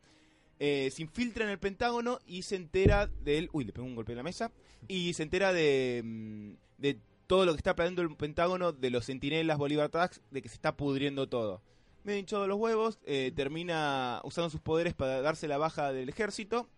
[0.60, 3.50] eh, se infiltra en el Pentágono y se entera de él.
[3.54, 4.52] Uy, le pegó un golpe en la mesa.
[4.88, 9.04] Y se entera de, mm, de todo lo que está planeando el Pentágono, de los
[9.06, 11.62] sentinelas Bolívar Tax, de que se está pudriendo todo.
[12.04, 16.70] Medio hinchado los huevos, eh, termina usando sus poderes para darse la baja del ejército.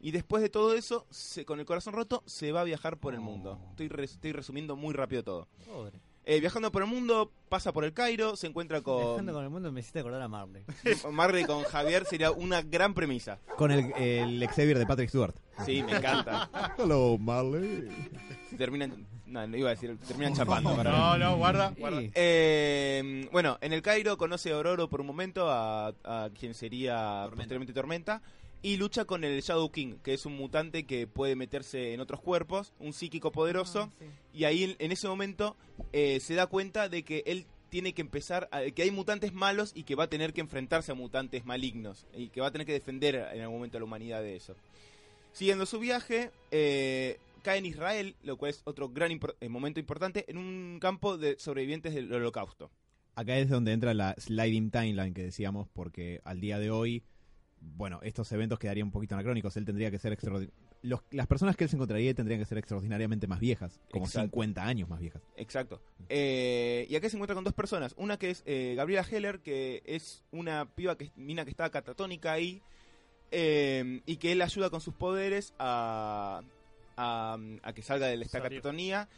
[0.00, 3.14] Y después de todo eso, se- con el corazón roto, se va a viajar por
[3.14, 3.58] el mundo.
[3.70, 5.48] Estoy, estoy resumiendo muy rápido todo.
[5.66, 5.98] Pobre.
[6.24, 9.50] Eh, viajando por el mundo, pasa por el Cairo, se encuentra con, Viajando con el
[9.50, 10.62] mundo me hiciste acordar a Marley.
[11.02, 13.38] con Marley con Javier, sería una gran premisa.
[13.56, 15.34] Con el, el Xavier de Patrick Stewart.
[15.64, 16.48] Sí, me encanta.
[16.78, 17.88] Hello, Marley.
[18.56, 20.76] Terminan, no, no iba a decir, terminan chapando.
[20.76, 20.92] para.
[20.92, 22.00] No, no, guarda, guarda.
[22.00, 22.12] Sí.
[22.14, 27.26] Eh, bueno, en el Cairo conoce a Ororo por un momento, a, a quien sería
[27.34, 28.22] posteriormente Tormenta,
[28.62, 32.20] y lucha con el Shadow King, que es un mutante que puede meterse en otros
[32.20, 33.90] cuerpos, un psíquico poderoso,
[34.32, 35.56] y ahí en, en ese momento
[35.92, 39.72] eh, se da cuenta de que él tiene que empezar, a- que hay mutantes malos
[39.74, 42.66] y que va a tener que enfrentarse a mutantes malignos, y que va a tener
[42.66, 44.54] que defender en algún momento a la humanidad de eso.
[45.32, 49.80] Siguiendo su viaje, eh, cae en Israel, lo cual es otro gran impor- eh, momento
[49.80, 52.70] importante, en un campo de sobrevivientes del holocausto.
[53.14, 57.02] Acá es donde entra la sliding timeline que decíamos, porque al día de hoy,
[57.64, 59.56] bueno, estos eventos quedarían un poquito anacrónicos.
[59.56, 60.52] Él tendría que ser extraordinario.
[61.12, 64.26] Las personas que él se encontraría tendrían que ser extraordinariamente más viejas, como Exacto.
[64.30, 65.22] 50 años más viejas.
[65.36, 65.80] Exacto.
[66.08, 67.94] Eh, y acá se encuentra con dos personas.
[67.96, 72.32] Una que es eh, Gabriela Heller, que es una piba que mina que está catatónica
[72.32, 72.60] ahí.
[73.30, 76.42] eh, y que él ayuda con sus poderes a,
[76.96, 79.08] a, a que salga de esta catatonía.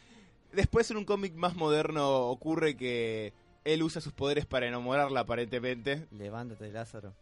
[0.53, 3.33] Después en un cómic más moderno ocurre que
[3.65, 6.07] él usa sus poderes para enamorarla aparentemente.
[6.11, 7.13] Levántate, Lázaro.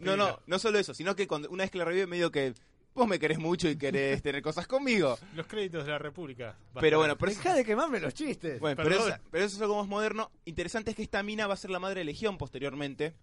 [0.00, 2.52] No, no, no solo eso, sino que cuando, una vez que la revive medio que
[2.94, 5.16] vos me querés mucho y querés tener cosas conmigo.
[5.34, 6.56] Los créditos de la República.
[6.80, 8.60] Pero bueno, pero Deja de quemarme los chistes.
[8.60, 10.30] Bueno, pero eso, pero eso es algo más moderno.
[10.44, 13.14] Interesante es que esta mina va a ser la madre de Legión posteriormente.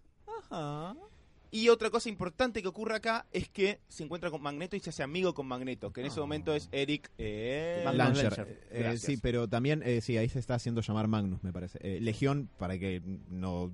[0.49, 0.95] Ajá.
[1.49, 4.89] Y otra cosa importante que ocurre acá es que se encuentra con Magneto y se
[4.89, 6.23] hace amigo con Magneto, que en ese Ah.
[6.23, 7.85] momento es Eric eh.
[7.85, 9.01] Eh, Gracias.
[9.01, 11.79] sí, pero también, eh, sí, ahí se está haciendo llamar Magnus, me parece.
[11.81, 13.71] Eh, Legión, para que no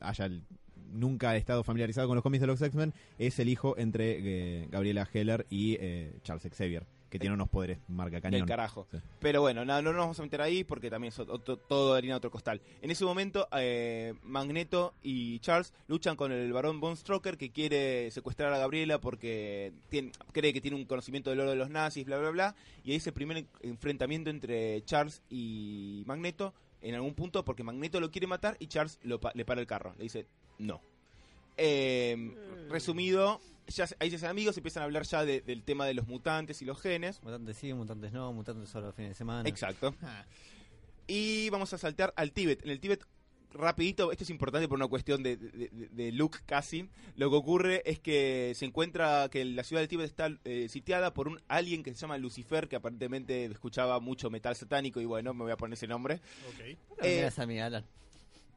[0.00, 0.44] haya el-
[0.92, 4.18] nunca estado familiarizado con los cómics de los X-Men, es el hijo entre
[4.62, 8.46] eh, Gabriela Heller y eh, Charles Xavier, que tiene unos poderes marca del cañón.
[8.46, 8.86] carajo.
[8.90, 8.98] Sí.
[9.20, 12.14] Pero bueno, no, no nos vamos a meter ahí porque también es otro- todo harina
[12.14, 12.60] de otro costal.
[12.82, 18.10] En ese momento, eh, Magneto y Charles luchan con el varón Von Stroker que quiere
[18.10, 22.04] secuestrar a Gabriela porque tiene- cree que tiene un conocimiento del oro de los nazis,
[22.04, 22.54] bla, bla, bla.
[22.84, 27.64] Y ahí es el primer en- enfrentamiento entre Charles y Magneto en algún punto porque
[27.64, 29.94] Magneto lo quiere matar y Charles lo pa- le para el carro.
[29.96, 30.26] Le dice,
[30.58, 30.80] no.
[31.56, 32.34] Eh,
[32.68, 35.94] resumido, ya se- ahí se hacen amigos, empiezan a hablar ya de- del tema de
[35.94, 37.22] los mutantes y los genes.
[37.22, 39.48] Mutantes sí, mutantes no, mutantes solo los fines de semana.
[39.48, 39.94] Exacto.
[41.10, 42.62] Y vamos a saltar al Tíbet.
[42.64, 43.02] En el Tíbet,
[43.54, 46.86] rapidito, esto es importante por una cuestión de, de, look casi.
[47.16, 51.14] Lo que ocurre es que se encuentra que la ciudad del Tíbet está eh, sitiada
[51.14, 55.32] por un alien que se llama Lucifer, que aparentemente escuchaba mucho metal satánico y bueno,
[55.32, 56.16] me voy a poner ese nombre.
[56.50, 56.76] Ok.
[56.88, 57.86] ¿Por qué Eh, a mi Alan?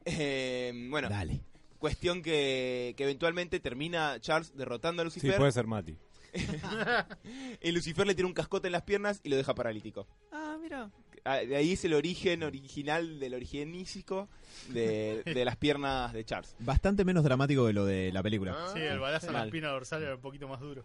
[0.04, 1.40] Eh, bueno, Dale.
[1.82, 5.36] Cuestión que, que eventualmente termina Charles derrotando a Sí, Lucifer.
[5.36, 5.96] puede ser Mati.
[7.60, 10.06] y Lucifer le tira un cascote en las piernas y lo deja paralítico.
[10.30, 10.90] Ah, mira.
[11.24, 14.28] Ah, De ahí es el origen original del origenístico
[14.68, 16.54] de, de las piernas de Charles.
[16.60, 18.56] Bastante menos dramático que lo de la película.
[18.72, 20.84] Sí, el balazo en la espina dorsal era un poquito más duro.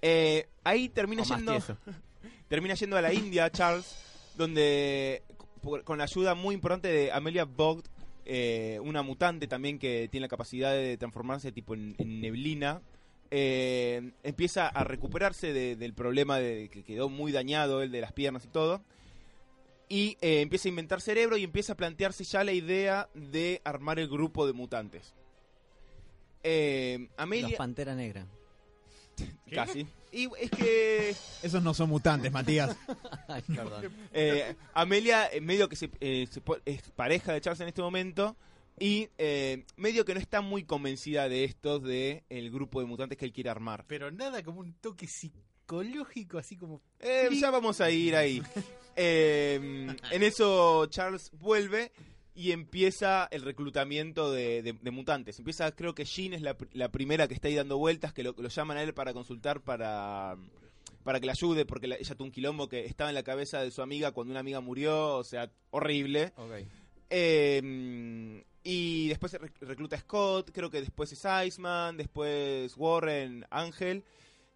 [0.00, 1.58] Eh, ahí termina O yendo,
[2.48, 3.96] termina yendo a la India, Charles,
[4.36, 5.22] donde
[5.62, 7.86] por- con la ayuda muy importante de Amelia Vogt,
[8.26, 12.82] eh, una mutante también que tiene la capacidad de transformarse tipo en, en neblina.
[13.30, 18.12] eh, empieza a recuperarse de- del problema de que quedó muy dañado el de las
[18.12, 18.82] piernas y todo.
[19.88, 23.98] Y eh, empieza a inventar cerebro y empieza a plantearse ya la idea de armar
[23.98, 25.12] el grupo de mutantes.
[26.42, 28.26] Eh, Los Amelia, Pantera Negra.
[29.52, 29.86] casi.
[30.16, 32.74] Y es que Esos no son mutantes, Matías.
[33.28, 33.92] Ay, perdón.
[34.12, 37.82] Eh, Amelia, eh, medio que se, eh, se po- es pareja de Charles en este
[37.82, 38.36] momento.
[38.78, 43.16] Y eh, medio que no está muy convencida de estos, de el grupo de mutantes
[43.18, 43.84] que él quiere armar.
[43.86, 46.80] Pero nada como un toque psicológico, así como.
[47.00, 48.42] Eh, ya vamos a ir ahí.
[48.98, 51.92] Eh, en eso Charles vuelve
[52.36, 55.38] y empieza el reclutamiento de, de- de mutantes.
[55.38, 58.22] Empieza, creo que Jean es la, pr- la primera que está ahí dando vueltas, que
[58.22, 60.36] lo, lo llaman a él para consultar para,
[61.02, 63.62] para que la ayude, porque la- ella tuvo un quilombo que estaba en la cabeza
[63.62, 66.32] de su amiga cuando una amiga murió, o sea, horrible.
[66.36, 66.52] Ok.
[67.08, 73.46] Eh, y después se rec- recluta a Scott, creo que después es Iceman, después Warren,
[73.50, 74.04] Ángel,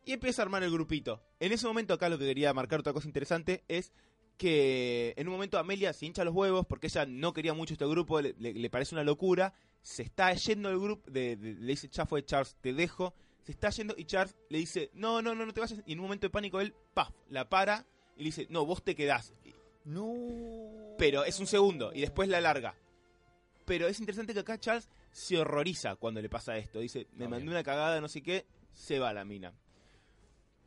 [0.04, 1.22] y empieza a armar el grupito.
[1.38, 3.92] En ese momento acá lo que quería marcar otra cosa interesante es
[4.40, 7.86] que en un momento Amelia se hincha los huevos porque ella no quería mucho este
[7.86, 11.66] grupo, le, le- le parece una locura, se está yendo del grupo, de, de- le
[11.72, 13.12] dice ya fue Charles, te dejo,
[13.44, 15.98] se está yendo y Charles le dice, no, no, no, no te vayas, y en
[16.00, 17.84] un momento de pánico él, paf, la para
[18.16, 19.34] y le dice, no, vos te quedás.
[19.84, 20.94] No.
[20.96, 22.74] Pero es un segundo y después la larga.
[23.66, 26.80] Pero es interesante que acá Charles se horroriza cuando le pasa esto.
[26.80, 27.52] Dice, me Ah, mandé bien.
[27.52, 29.52] una cagada, no sé qué, se va la mina.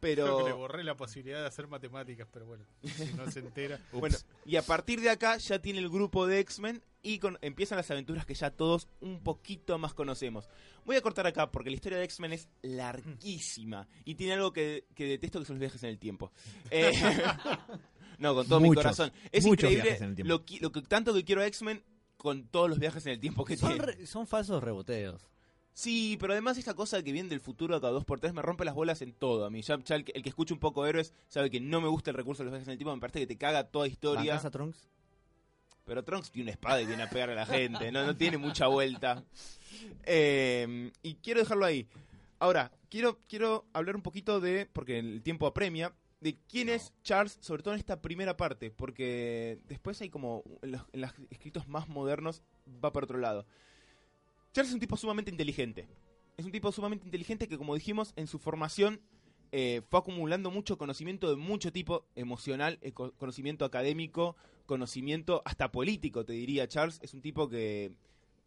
[0.04, 3.39] Creo que le Pero borré la posibilidad de hacer matemáticas, pero bueno, si no se
[3.39, 3.80] entera.
[3.94, 7.78] bueno, y a partir de acá ya tiene el grupo de X-Men y con- empiezan
[7.78, 10.48] las aventuras que ya todos un poquito más conocemos.
[10.86, 14.86] Voy a cortar acá porque la historia de X-Men es larguísima y tiene algo que,
[14.96, 16.32] que detesto que son los viajes en el tiempo.
[16.72, 16.92] Eh,
[18.20, 19.12] no, con todo mi corazón.
[19.32, 20.34] Es muchos increíble viajes en el tiempo.
[20.34, 21.84] lo, lo que tanto que quiero a X-Men
[22.18, 23.86] con todos los viajes en el tiempo que Son, tiene.
[23.86, 25.28] re- son falsos reboteos.
[25.74, 28.44] Sí, pero además esta cosa que viene del futuro a cada dos por tres me
[28.44, 29.46] rompe las bolas en todo.
[29.46, 31.82] A mí ya, ya el, que, el que escucha un poco héroes sabe que no
[31.82, 32.94] me gusta el recurso de los viajes en el tiempo.
[32.94, 34.34] Me parece que te caga toda historia.
[34.34, 34.88] ¿Bancas a Trunks?
[35.86, 37.92] Pero Trunks tiene una espada y viene a pegar a la gente.
[37.92, 39.24] No, no tiene mucha vuelta.
[40.06, 41.88] Eh, y quiero dejarlo ahí.
[42.40, 47.38] Ahora, quiero, quiero hablar un poquito de, porque el tiempo apremia, de quién es Charles,
[47.42, 51.68] sobre todo en esta primera parte, porque después hay como, en los, en los escritos
[51.68, 52.44] más modernos,
[52.84, 53.46] va para otro lado.
[54.54, 55.88] Charles es un tipo sumamente inteligente.
[56.38, 59.02] Es un tipo sumamente inteligente que, como dijimos, en su formación
[59.52, 64.36] eh, fue acumulando mucho conocimiento de mucho tipo, emocional, eh, co- conocimiento académico,
[64.66, 67.00] conocimiento hasta político, te diría Charles.
[67.04, 67.92] Es un tipo que,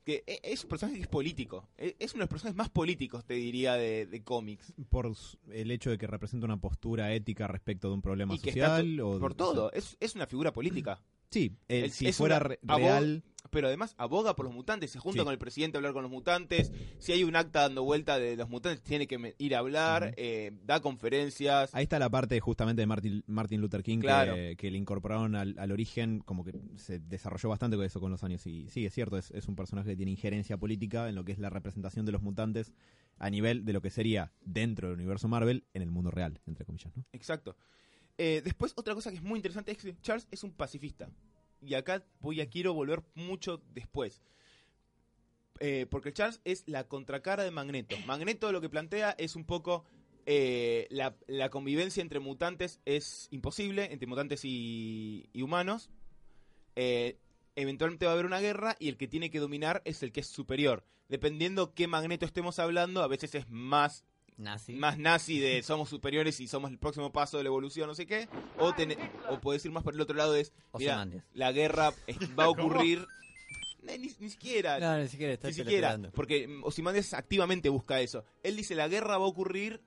[0.05, 1.69] que e- es un personaje que es político.
[1.79, 4.73] E- Es uno de los personajes más políticos, te diría, de, de cómics.
[4.89, 5.13] Por
[5.53, 8.79] el hecho de que representa una postura ética respecto de un problema Y que está
[8.79, 9.01] social.
[9.01, 9.71] o por todo.
[9.73, 11.01] Es, es una figura política.
[11.31, 11.53] Sí,
[11.91, 13.23] si fuera una real.
[13.51, 14.91] Pero además aboga por los mutantes.
[14.91, 15.25] Se junta Sí.
[15.25, 16.73] con el presidente a hablar con los mutantes.
[16.99, 20.15] Si hay un acta dando vuelta de los mutantes, tiene que ir a hablar.
[20.17, 21.75] Eh, da conferencias.
[21.75, 24.35] Ahí está la parte justamente de Martin, Martin Luther King Claro.
[24.35, 28.11] que, que le incorporaron al, al origen, como que se desarrolló bastante con eso con
[28.11, 28.47] los años.
[28.47, 31.33] Y sí, es cierto, es, es un personaje que tiene injerencia política en lo que
[31.33, 32.73] es la representación de los mutantes
[33.19, 36.65] a nivel de lo que sería dentro del universo Marvel en el mundo real, entre
[36.65, 36.95] comillas.
[36.97, 37.05] ¿no?
[37.13, 37.57] Exacto.
[38.19, 41.09] Eh, después, otra cosa que es muy interesante es que Charles es un pacifista.
[41.61, 44.23] Y acá voy a quiero volver mucho después.
[45.61, 47.97] Eh, porque Charles es la contracara de Magneto.
[48.07, 49.85] Magneto lo que plantea es un poco
[50.27, 55.89] eh, la, convivencia entre mutantes es imposible, entre mutantes y, y humanos.
[56.75, 57.19] Eh,
[57.55, 60.21] eventualmente va a haber una guerra y el que tiene que dominar es el que
[60.21, 60.85] es superior.
[61.09, 64.05] Dependiendo qué Magneto estemos hablando, a veces es más
[64.39, 64.75] Nazi.
[64.75, 68.07] más nazi de somos superiores y somos el próximo paso de la evolución, no sé
[68.07, 68.29] qué.
[68.59, 68.99] O, tener,
[69.31, 71.25] o podés ir más por el otro lado, es, mira, Ozymandias.
[71.33, 71.93] la guerra
[72.39, 73.07] va a ocurrir...
[73.83, 78.25] Ni, ni siquiera, No, ni siquiera está ni siquiera, porque Ozymandias activamente busca eso.
[78.43, 79.81] Él dice, la guerra va a ocurrir...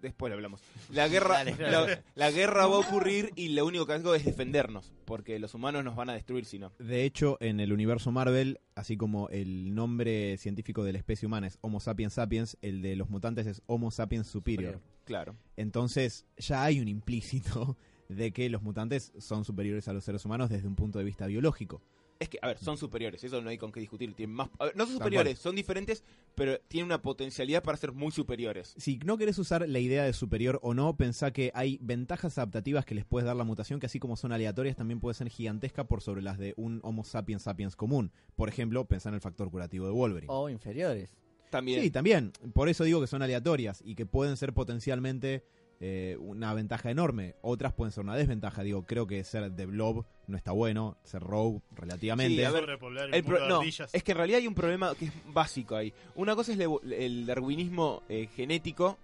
[0.00, 0.62] Después lo hablamos.
[0.90, 4.24] La guerra, Dale, la, la guerra va a ocurrir y lo único que hago es
[4.24, 6.72] defendernos, porque los humanos nos van a destruir si no.
[6.78, 11.46] De hecho, en el universo Marvel, así como el nombre científico de la especie humana
[11.46, 14.74] es Homo sapiens sapiens, el de los mutantes es Homo sapiens superior.
[14.74, 14.90] Superior.
[15.04, 15.36] Claro.
[15.56, 17.76] Entonces, ya hay un implícito
[18.08, 21.26] de que los mutantes son superiores a los seres humanos desde un punto de vista
[21.26, 21.82] biológico.
[22.20, 24.12] Es que, a ver, son superiores, eso no hay con qué discutir.
[24.12, 26.04] Tienen más, a ver, no son superiores, son diferentes,
[26.34, 28.74] pero tienen una potencialidad para ser muy superiores.
[28.76, 32.84] Si no querés usar la idea de superior o no, pensá que hay ventajas adaptativas
[32.84, 35.84] que les puedes dar la mutación, que así como son aleatorias, también puede ser gigantesca
[35.84, 38.12] por sobre las de un Homo sapiens sapiens común.
[38.36, 40.30] Por ejemplo, pensá en el factor curativo de Wolverine.
[40.30, 41.16] O inferiores.
[41.48, 41.80] También.
[41.80, 42.32] Sí, también.
[42.52, 45.42] Por eso digo que son aleatorias y que pueden ser potencialmente
[45.80, 47.34] eh, una ventaja enorme.
[47.42, 48.62] Otras pueden ser una desventaja.
[48.62, 52.36] Digo, creo que ser de blob no está bueno, ser rogue relativamente.
[52.36, 52.78] Sí, a ver,
[53.12, 55.92] el pro- no, es que en realidad hay un problema que es básico ahí.
[56.14, 58.98] Una cosa es el, darwinismo eh, genético,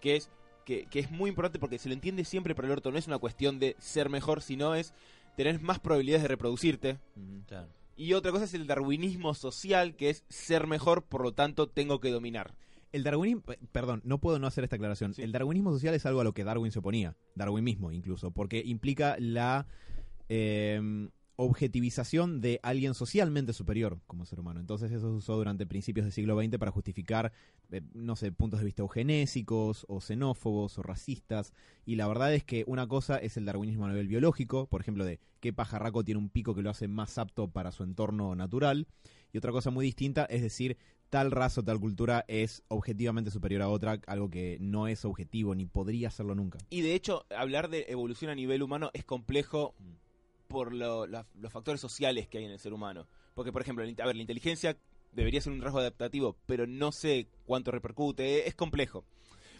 [0.00, 0.30] que es
[0.64, 2.92] que, que es muy importante porque se lo entiende siempre para el orto.
[2.92, 4.94] No es una cuestión de ser mejor, sino es
[5.36, 6.98] tener más probabilidades de reproducirte.
[7.48, 7.68] Claro.
[7.96, 12.00] Y otra cosa es el darwinismo social, que es ser mejor, por lo tanto tengo
[12.00, 12.54] que dominar.
[12.92, 15.14] El darwinismo, eh, perdón, no puedo no hacer esta aclaración.
[15.14, 15.22] Sí.
[15.22, 18.62] El darwinismo social es algo a lo que Darwin se oponía, Darwin mismo incluso, porque
[18.64, 19.66] implica la
[20.28, 21.08] eh,
[21.42, 24.60] objetivización de alguien socialmente superior como ser humano.
[24.60, 27.32] Entonces eso se usó durante principios del siglo XX para justificar,
[27.70, 31.54] eh, no sé, puntos de vista eugenésicos o xenófobos o racistas.
[31.86, 35.06] Y la verdad es que una cosa es el darwinismo a nivel biológico, por ejemplo,
[35.06, 38.86] de qué pajarraco tiene un pico que lo hace más apto para su entorno natural.
[39.32, 40.76] Y otra cosa muy distinta es decir,
[41.10, 45.54] tal raza o tal cultura es objetivamente superior a otra, algo que no es objetivo
[45.54, 46.58] ni podría serlo nunca.
[46.70, 49.74] Y de hecho, hablar de evolución a nivel humano es complejo
[50.48, 53.06] por lo- la- los factores sociales que hay en el ser humano.
[53.34, 54.76] Porque, por ejemplo, a ver, la inteligencia
[55.12, 59.04] debería ser un rasgo adaptativo, pero no sé cuánto repercute, es complejo.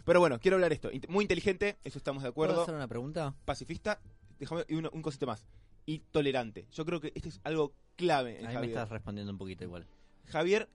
[0.05, 0.89] Pero bueno, quiero hablar esto.
[1.09, 2.63] Muy inteligente, eso estamos de ¿Puedo acuerdo.
[2.63, 3.35] hacer una pregunta?
[3.45, 4.01] Pacifista,
[4.39, 5.45] déjame y una- un cosito más.
[5.85, 6.65] Y tolerante.
[6.71, 8.71] Yo creo que esto es algo clave en Ahí me Javier.
[8.71, 9.85] estás respondiendo un poquito igual.
[10.25, 10.69] Javier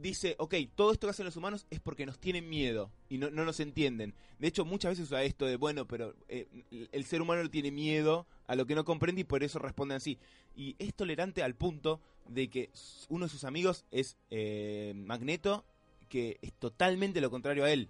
[0.00, 3.30] dice, ok, todo esto que hacen los humanos es porque nos tienen miedo y no,
[3.30, 4.14] no nos entienden.
[4.38, 6.48] De hecho, muchas veces usa esto de, bueno, pero eh,
[6.92, 9.96] el ser humano no tiene miedo a lo que no comprende y por eso responden
[9.96, 10.18] así.
[10.56, 12.70] Y es tolerante al punto de que
[13.08, 15.64] uno de sus amigos es eh, Magneto,
[16.08, 17.88] que es totalmente lo contrario a él.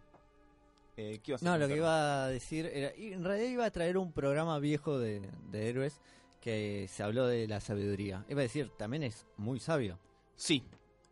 [0.97, 2.95] Eh, ¿qué a No, lo que iba a decir era.
[2.97, 6.01] y En realidad iba a traer un programa viejo de, de héroes
[6.41, 8.25] que se habló de la sabiduría.
[8.29, 9.99] Iba a decir, también es muy sabio.
[10.37, 10.63] Sí,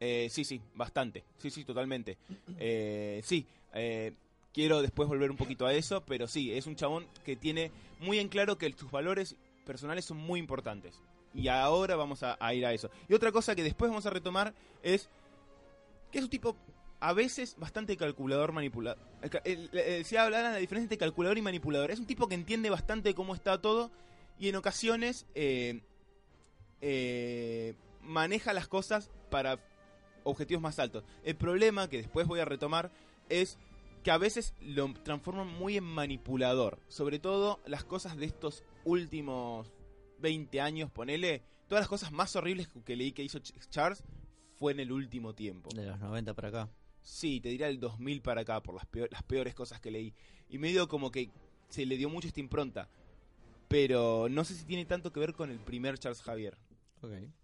[0.01, 1.25] eh, sí, sí, bastante.
[1.39, 2.19] Sí, sí, totalmente.
[2.59, 4.13] Eh, sí, eh,
[4.53, 7.71] quiero después volver un poquito a eso, pero sí, es un chabón que tiene
[8.01, 11.01] muy en claro que sus valores personales son muy importantes.
[11.35, 12.91] Y ahora vamos a, ir a eso.
[13.09, 15.09] Y otra cosa que después vamos a retomar es
[16.11, 16.57] que es un tipo
[17.01, 18.99] a veces bastante calculador manipulador.
[20.05, 21.91] Se habla de la diferencia entre calculador y manipulador.
[21.91, 23.91] Es un tipo que entiende bastante cómo está todo
[24.39, 25.81] y en ocasiones eh,
[26.81, 29.59] eh, maneja las cosas para
[30.31, 31.05] objetivos más altos.
[31.25, 32.91] El problema que después voy a retomar
[33.29, 33.59] es
[34.03, 36.79] que a veces lo transforman muy en manipulador.
[36.89, 39.73] Sobre todo las cosas de estos últimos
[40.21, 41.43] 20 años, ponele.
[41.69, 44.03] Todas las cosas más horribles que leí que hizo Ch- Charles
[44.57, 45.69] fue en el último tiempo.
[45.75, 46.69] De los 90 para acá.
[47.03, 50.15] Sí, te diría el 2000 para acá por las, peor- las peores cosas que leí.
[50.49, 51.31] Y medio como que
[51.69, 52.89] se le dio mucho esta impronta.
[53.69, 56.57] Pero no sé si tiene tanto que ver con el primer Charles Javier.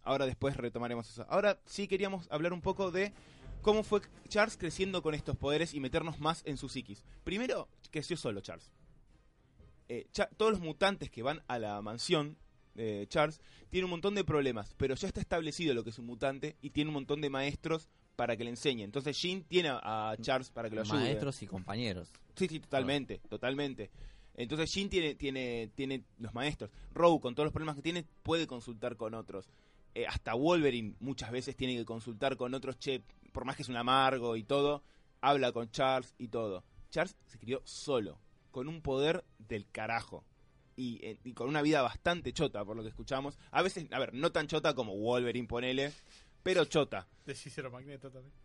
[0.02, 1.26] Ahora después retomaremos eso.
[1.28, 3.12] Ahora sí queríamos hablar un poco de
[3.62, 7.04] cómo fue Charles creciendo con estos poderes y meternos más en su psiquis.
[7.24, 8.70] Primero, creció solo Charles.
[9.88, 12.36] Eh, todos los mutantes que van a la mansión
[12.74, 13.40] de Charles
[13.70, 16.70] tienen un montón de problemas, pero ya está establecido lo que es un mutante y
[16.70, 18.86] tiene un montón de maestros para que le enseñen.
[18.86, 21.00] Entonces Jean tiene a a Charles para que lo ayude.
[21.00, 22.10] Maestros y compañeros.
[22.36, 23.90] Sí, sí, totalmente, totalmente.
[24.34, 26.70] Entonces Jin tiene, tiene, tiene los maestros.
[26.92, 29.48] Rogue, con todos los problemas que tiene, puede consultar con otros.
[29.94, 33.68] Eh, hasta Wolverine muchas veces tiene que consultar con otros, che, por más que es
[33.68, 34.82] un amargo y todo,
[35.20, 36.64] habla con Charles y todo.
[36.90, 38.18] Charles se crió solo,
[38.50, 40.24] con un poder del carajo.
[40.76, 43.38] Y, eh, y con una vida bastante chota, por lo que escuchamos.
[43.52, 45.92] A veces, a ver, no tan chota como Wolverine, ponele,
[46.42, 47.06] pero chota.
[47.24, 48.43] De Magneto también.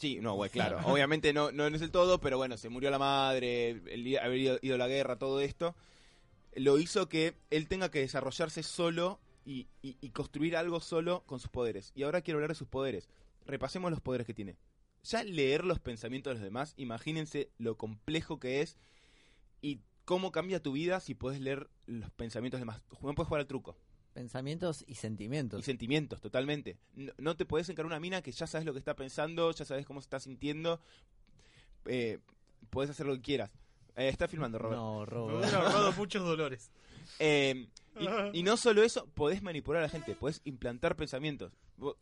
[0.00, 0.78] Sí, no, güey, claro.
[0.96, 4.58] Obviamente no, no es el todo, pero bueno, se murió la madre, el haber ido,
[4.62, 5.76] ido a la guerra, todo esto.
[6.54, 11.38] Lo hizo que él tenga que desarrollarse solo y, y- y construir algo solo con
[11.38, 11.92] sus poderes.
[11.94, 13.08] Y ahora quiero hablar de sus poderes.
[13.46, 14.56] Repasemos los poderes que tiene.
[15.04, 18.78] Ya leer los pensamientos de los demás, imagínense lo complejo que es
[19.62, 23.00] y cómo cambia tu vida si puedes leer los pensamientos de los demás.
[23.02, 23.76] No puedes jugar al truco.
[24.20, 25.60] Pensamientos y sentimientos.
[25.60, 26.76] Y sentimientos, totalmente.
[26.94, 29.64] No, no te puedes encarar una mina que ya sabes lo que está pensando, ya
[29.64, 30.78] sabes cómo se está sintiendo.
[31.86, 32.18] Eh,
[32.68, 33.50] puedes hacer lo que quieras.
[33.96, 34.78] Eh, está filmando, Robert.
[34.78, 35.38] No, Me Robert.
[35.38, 36.70] hubiera ahorrado muchos dolores.
[37.18, 37.66] Eh,
[38.32, 41.52] y, y no solo eso, podés manipular a la gente, podés implantar pensamientos.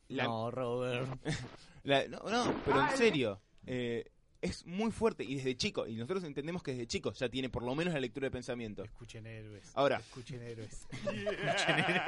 [0.08, 1.08] La- No, Robert.
[1.84, 3.40] la- no, no, pero en serio.
[3.64, 4.10] eh,
[4.40, 7.62] es muy fuerte y desde chico, y nosotros entendemos que desde chico ya tiene por
[7.64, 8.86] lo menos la lectura de pensamientos.
[8.86, 9.70] Escuchen héroes.
[9.74, 9.96] Ahora.
[9.98, 10.86] Escuchen héroes.
[10.92, 12.02] Escuchen héroes.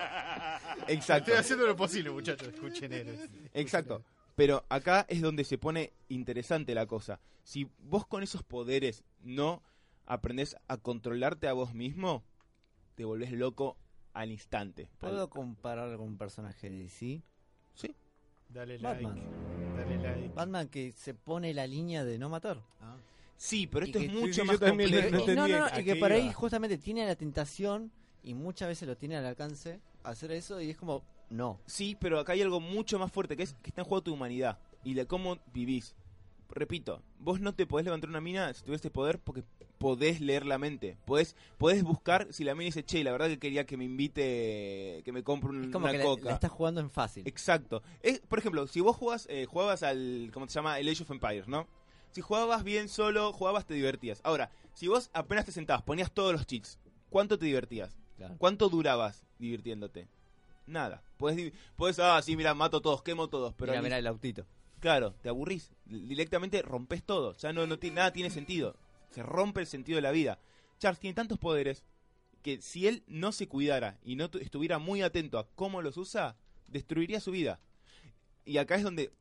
[0.89, 1.31] Exacto.
[1.31, 2.49] Estoy haciendo lo posible, muchachos.
[2.49, 3.28] Escuchen héroes.
[3.55, 4.05] Exacto.
[4.37, 7.20] Pero acá es donde se pone interesante la cosa.
[7.43, 9.62] Si vos con esos poderes no
[10.07, 12.22] aprendés a controlarte a vos mismo,
[12.95, 13.76] te volvés loco
[14.12, 14.89] al instante.
[14.99, 17.22] ¿Puedo Al- comparar con un personaje de DC?
[17.74, 17.95] Sí.
[18.49, 19.05] Dale like.
[19.05, 19.69] Batman.
[19.99, 20.30] Like.
[20.34, 22.61] Batman que se pone la línea de no matar.
[23.36, 25.11] Sí, pero Y esto que- es mucho sí, más complejo.
[25.16, 27.91] no Y- no, no, y que por ahí justamente tiene la tentación
[28.22, 31.59] y muchas veces lo tiene al alcance hacer eso y es como, no.
[31.66, 34.12] Sí, pero acá hay algo mucho más fuerte, que es que está en juego tu
[34.12, 35.95] humanidad y de cómo vivís.
[36.53, 39.44] Repito, vos no te podés levantar una mina si tuvieses poder porque
[39.78, 40.96] podés leer la mente.
[41.07, 45.03] Podés, podés buscar si la mina dice, che, la verdad que quería que me invite,
[45.05, 46.24] que me compre un- Es como una que la, coca.
[46.24, 47.26] la estás jugando en fácil.
[47.26, 47.82] Exacto.
[48.03, 50.78] Es, por ejemplo, si vos jugabas, eh, jugabas al, ¿cómo se llama?
[50.78, 51.66] El Age of Empires, ¿no?
[52.11, 54.20] Si jugabas bien solo, jugabas, te divertías.
[54.24, 56.78] Ahora, si vos apenas te sentabas, ponías todos los cheats,
[57.09, 57.96] ¿cuánto te divertías?
[58.16, 58.34] Claro.
[58.38, 60.09] ¿Cuánto durabas divirtiéndote?
[60.66, 61.03] Nada.
[61.16, 64.44] Puedes, puedes ah, sí, mira, mato todos, quemo todos, pero Mira, mira el autito.
[64.81, 65.70] Claro, te aburrís.
[65.85, 67.37] Directamente rompes todo.
[67.37, 68.76] Ya no, no nada tiene sentido.
[69.11, 70.39] Se rompe el sentido de la vida.
[70.78, 71.85] Charles tiene tantos poderes
[72.43, 75.97] que si él no se cuidara y no tu- estuviera muy atento a cómo los
[75.99, 76.37] usa,
[76.68, 77.61] destruiría su vida.
[78.47, 79.12] Y acá es donde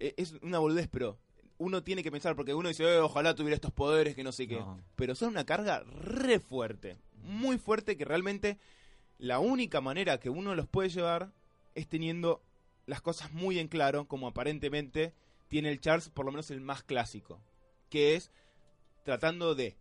[0.00, 1.18] eh, es una boludez, pero
[1.56, 4.46] uno tiene que pensar, porque uno dice, "Eh, ojalá tuviera estos poderes que no sé
[4.46, 4.56] qué.
[4.56, 4.80] No.
[4.96, 6.98] Pero son una carga re fuerte.
[7.22, 8.58] Muy fuerte que realmente
[9.18, 11.32] la única manera que uno los puede llevar
[11.74, 12.42] es teniendo
[12.88, 15.12] las cosas muy en claro, como aparentemente
[15.48, 17.40] tiene el Charles, por lo menos el más clásico,
[17.90, 18.30] que es
[19.04, 19.76] tratando de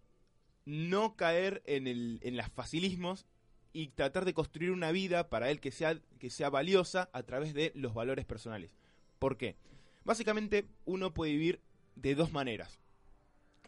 [0.66, 3.26] no caer en, el, en los facilismos
[3.72, 7.53] y tratar de construir una vida para él que sea, que sea valiosa a través
[7.53, 8.72] de los valores personales.
[9.20, 9.55] ¿Por qué?
[10.03, 11.62] Básicamente uno puede vivir
[11.95, 12.80] de dos maneras.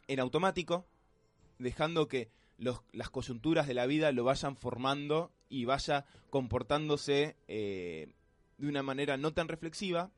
[0.07, 0.85] En automático,
[1.59, 8.09] dejando que los- las coyunturas de la vida lo vayan formando y vaya comportándose eh,
[8.60, 10.12] de una manera no tan reflexiva,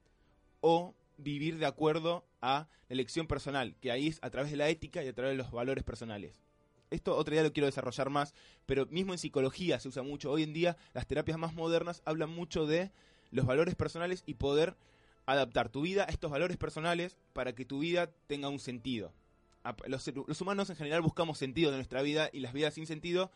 [0.59, 4.69] o vivir de acuerdo a la elección personal, que ahí es a través de la
[4.69, 6.33] ética y a través de los valores personales.
[6.89, 8.33] Esto otro día lo quiero desarrollar más,
[8.65, 10.29] pero mismo en psicología se usa mucho.
[10.29, 12.91] Hoy en día las terapias más modernas hablan mucho de
[13.31, 14.75] los valores personales y poder
[15.25, 19.13] adaptar tu vida a estos valores personales para que tu vida tenga un sentido.
[19.87, 23.31] Los, los humanos en general buscamos sentido de nuestra vida y las vidas sin sentido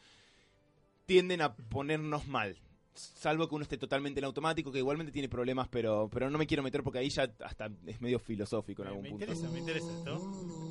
[1.05, 2.57] tienden a ponernos mal.
[2.95, 6.47] Salvo que uno esté totalmente en automático, que igualmente tiene problemas, pero, pero no me
[6.47, 9.23] quiero meter porque ahí ya hasta es medio filosófico en Me, algún me punto.
[9.25, 10.23] interesa, me interesa esto.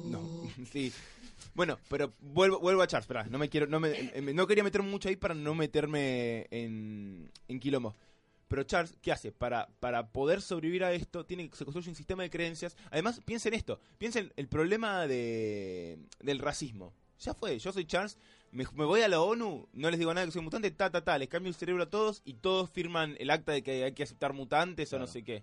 [0.04, 0.20] No,
[0.72, 0.92] sí.
[1.54, 4.64] Bueno, pero vuelvo, vuelvo a Charles, esperá, no me quiero, no me, em- no quería
[4.64, 7.94] meter mucho ahí para no meterme en, en quilombo.
[8.48, 9.32] Pero Charles, ¿qué hace?
[9.32, 12.76] Para, para poder sobrevivir a esto, tiene se construye un sistema de creencias.
[12.90, 16.92] Además, piensen esto, piensen el problema de, del racismo.
[17.20, 18.18] Ya fue, yo soy Charles,
[18.54, 21.02] me, me voy a la ONU, no les digo nada que soy mutante, ta, ta,
[21.02, 23.92] ta, les cambio el cerebro a todos y todos firman el acta de que hay
[23.92, 25.42] que aceptar mutantes o no sé qué.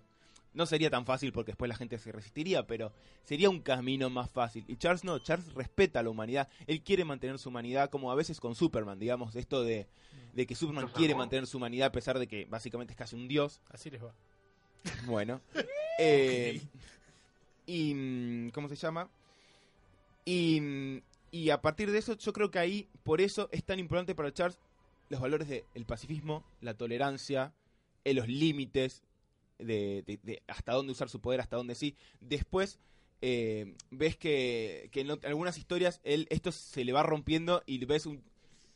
[0.54, 2.92] No sería tan fácil porque después la gente se resistiría, pero
[3.24, 4.64] sería un camino más fácil.
[4.68, 6.48] Y Charles no, Charles respeta a la humanidad.
[6.66, 9.86] Él quiere mantener su humanidad, como a veces con Superman, digamos, esto de,
[10.34, 13.28] de que Superman quiere mantener su humanidad a pesar de que básicamente es casi un
[13.28, 13.62] dios.
[13.70, 14.14] Así les va.
[15.06, 15.40] Bueno.
[15.98, 16.58] Eh,
[17.66, 17.94] y.
[17.94, 19.10] mm, ¿Cómo se llama?
[20.24, 21.02] Y, mm,
[21.32, 24.32] y a partir de eso, yo creo que ahí, por eso es tan importante para
[24.32, 24.58] Charles
[25.08, 27.52] los valores del pacifismo, la tolerancia,
[28.04, 29.02] eh, los límites,
[29.58, 31.96] de, de- de hasta dónde usar su poder, hasta dónde sí.
[32.20, 32.78] Después.
[33.24, 38.04] eh, ves que, que en algunas historias él esto se le va rompiendo y ves
[38.06, 38.20] un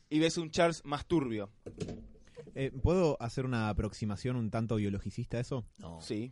[0.09, 1.49] y ves un Charles más turbio.
[2.55, 5.65] Eh, ¿Puedo hacer una aproximación un tanto biologicista a eso?
[5.79, 5.99] No.
[5.99, 6.31] Sí.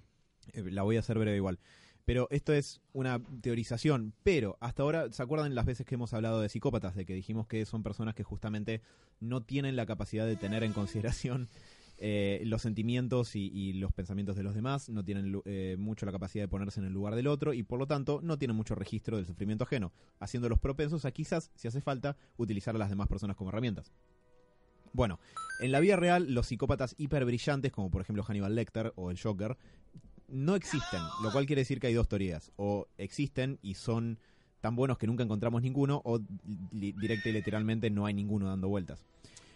[0.54, 1.60] Eh, la voy a hacer breve igual.
[2.06, 4.14] Pero esto es una teorización.
[4.24, 6.96] Pero hasta ahora, ¿se acuerdan las veces que hemos hablado de psicópatas?
[6.96, 8.82] De que dijimos que son personas que justamente
[9.20, 11.50] no tienen la capacidad de tener en consideración
[11.98, 16.44] eh, los sentimientos y, los pensamientos de los demás, no tienen eh, mucho la capacidad
[16.44, 19.16] de ponerse en el lugar del otro y por lo tanto no tienen mucho registro
[19.16, 23.38] del sufrimiento ajeno, haciéndolos propensos a quizás, si hace falta, utilizar a las demás personas
[23.38, 23.94] como herramientas.
[24.92, 25.20] Bueno,
[25.62, 29.58] en la vida real, los psicópatas hiperbrillantes, como por ejemplo Hannibal Lecter o el Joker,
[30.28, 32.52] no existen, lo cual quiere decir que hay dos teorías.
[32.58, 34.18] O existen y son
[34.62, 36.20] tan buenos que nunca encontramos ninguno, o
[36.72, 39.04] li- directa y literalmente no hay ninguno dando vueltas.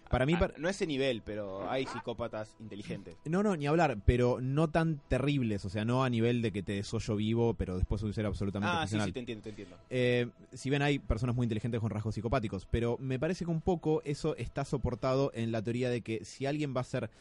[0.09, 3.15] Para mí, Ah, no ese nivel, pero hay psicópatas inteligentes.
[3.25, 6.63] no, no, ni hablar, pero no tan terribles, o sea, no a nivel de que
[6.63, 9.77] te desollo vivo, pero después soy ser absolutamente Ah, sí, sí, te entiendo, te entiendo.
[9.91, 13.61] Eh, si bien hay personas muy inteligentes con rasgos psicopáticos, pero me parece que un
[13.61, 17.11] poco eso está soportado en la teoría de que si alguien va a ser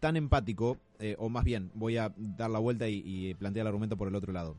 [0.00, 3.96] tan empático, eh, o más bien, voy a dar la vuelta y, plantear el argumento
[3.96, 4.56] por el otro lado.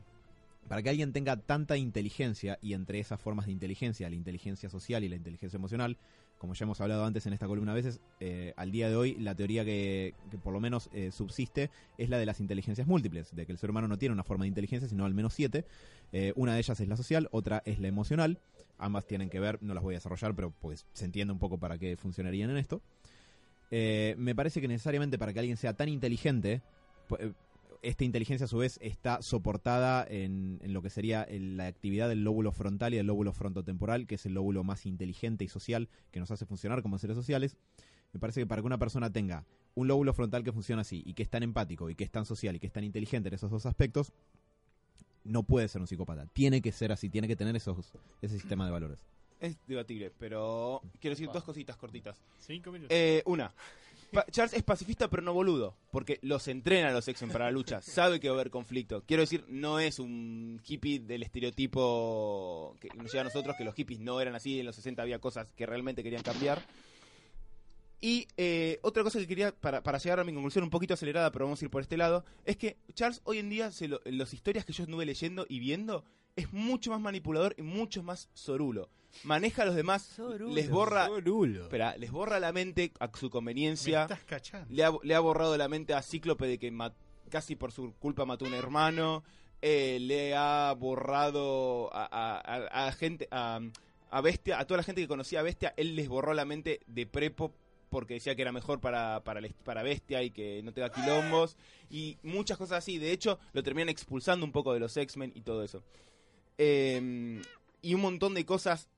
[0.68, 5.02] Para que alguien tenga tanta inteligencia, y entre esas formas de inteligencia, la inteligencia social
[5.02, 5.96] y la inteligencia emocional,
[6.36, 9.14] como ya hemos hablado antes en esta columna a veces, eh, al día de hoy
[9.16, 10.14] la teoría que,
[10.44, 13.70] por lo menos eh, subsiste es la de las inteligencias múltiples, de que el ser
[13.70, 15.64] humano no tiene una forma de inteligencia, sino al menos siete.
[16.36, 18.38] Una de ellas es la social, otra es la emocional.
[18.78, 21.58] Ambas tienen que ver, no las voy a desarrollar, pero pues se entiende un poco
[21.58, 22.80] para qué funcionarían en esto.
[23.70, 26.62] Eh, me parece que necesariamente para que alguien sea tan inteligente,
[27.18, 27.32] eh,
[27.82, 32.50] esta inteligencia a su vez está soportada en, lo que sería la actividad del lóbulo
[32.52, 36.30] frontal y del lóbulo frontotemporal, que es el lóbulo más inteligente y social que nos
[36.30, 37.56] hace funcionar como seres sociales.
[38.12, 39.44] Me parece que para que una persona tenga
[39.74, 42.24] un lóbulo frontal que funciona así y que es tan empático y que es tan
[42.24, 44.12] social y que es tan inteligente en esos dos aspectos,
[45.24, 46.26] no puede ser un psicópata.
[46.26, 47.92] Tiene que ser así, tiene que tener esos,
[48.22, 49.04] ese sistema de valores.
[49.40, 52.20] Es debatible, pero quiero decir dos cositas cortitas.
[52.40, 52.94] Cinco minutos.
[52.96, 53.52] Eh, una.
[54.10, 57.50] Pa- Charles es pacifista pero no boludo, porque los entrena a los X-Men para la
[57.50, 59.02] lucha, sabe que va a haber conflicto.
[59.06, 63.74] Quiero decir, no es un hippie del estereotipo que nos llega a nosotros, que los
[63.74, 66.62] hippies no eran así, en los 60 había cosas que realmente querían cambiar.
[68.00, 71.32] Y eh, otra cosa que quería, para, para llegar a mi conclusión un poquito acelerada,
[71.32, 74.00] pero vamos a ir por este lado, es que Charles hoy en día, se lo-
[74.04, 76.04] las historias que yo estuve leyendo y viendo,
[76.38, 78.88] es mucho más manipulador y mucho más sorulo.
[79.24, 80.54] Maneja a los demás, Sorulo.
[80.54, 81.08] les borra,
[81.62, 84.66] espera, les borra la mente a su Me conveniencia, estás cachando.
[84.72, 86.72] le ha, le ha borrado la mente a Cíclope de que
[87.30, 89.24] casi por su culpa mató a un hermano,
[89.62, 93.60] eh, le ha borrado a, a- a- a gente, a,
[94.10, 96.80] a Bestia, a toda la gente que conocía a Bestia, él les borró la mente
[96.86, 97.52] de prepo
[97.90, 101.56] porque decía que era mejor para, para, para Bestia y que no tenga quilombos
[101.90, 102.98] y muchas cosas así.
[102.98, 105.82] De hecho, lo terminan expulsando un poco de los X-Men y todo eso.
[106.58, 107.40] Eh,
[107.80, 108.88] y un montón de cosas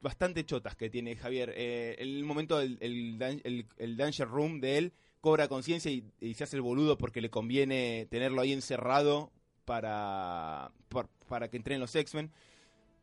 [0.00, 1.52] bastante chotas que tiene Javier.
[1.56, 6.56] Eh, el momento del el, el- Danger Room de él cobra conciencia y, se hace
[6.56, 9.32] el boludo porque le conviene tenerlo ahí encerrado
[9.64, 10.70] para,
[11.28, 12.30] para que entren los X-Men.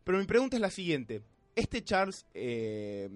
[0.03, 1.24] Pero mi pregunta es la siguiente.
[1.55, 3.09] Este Charles eh,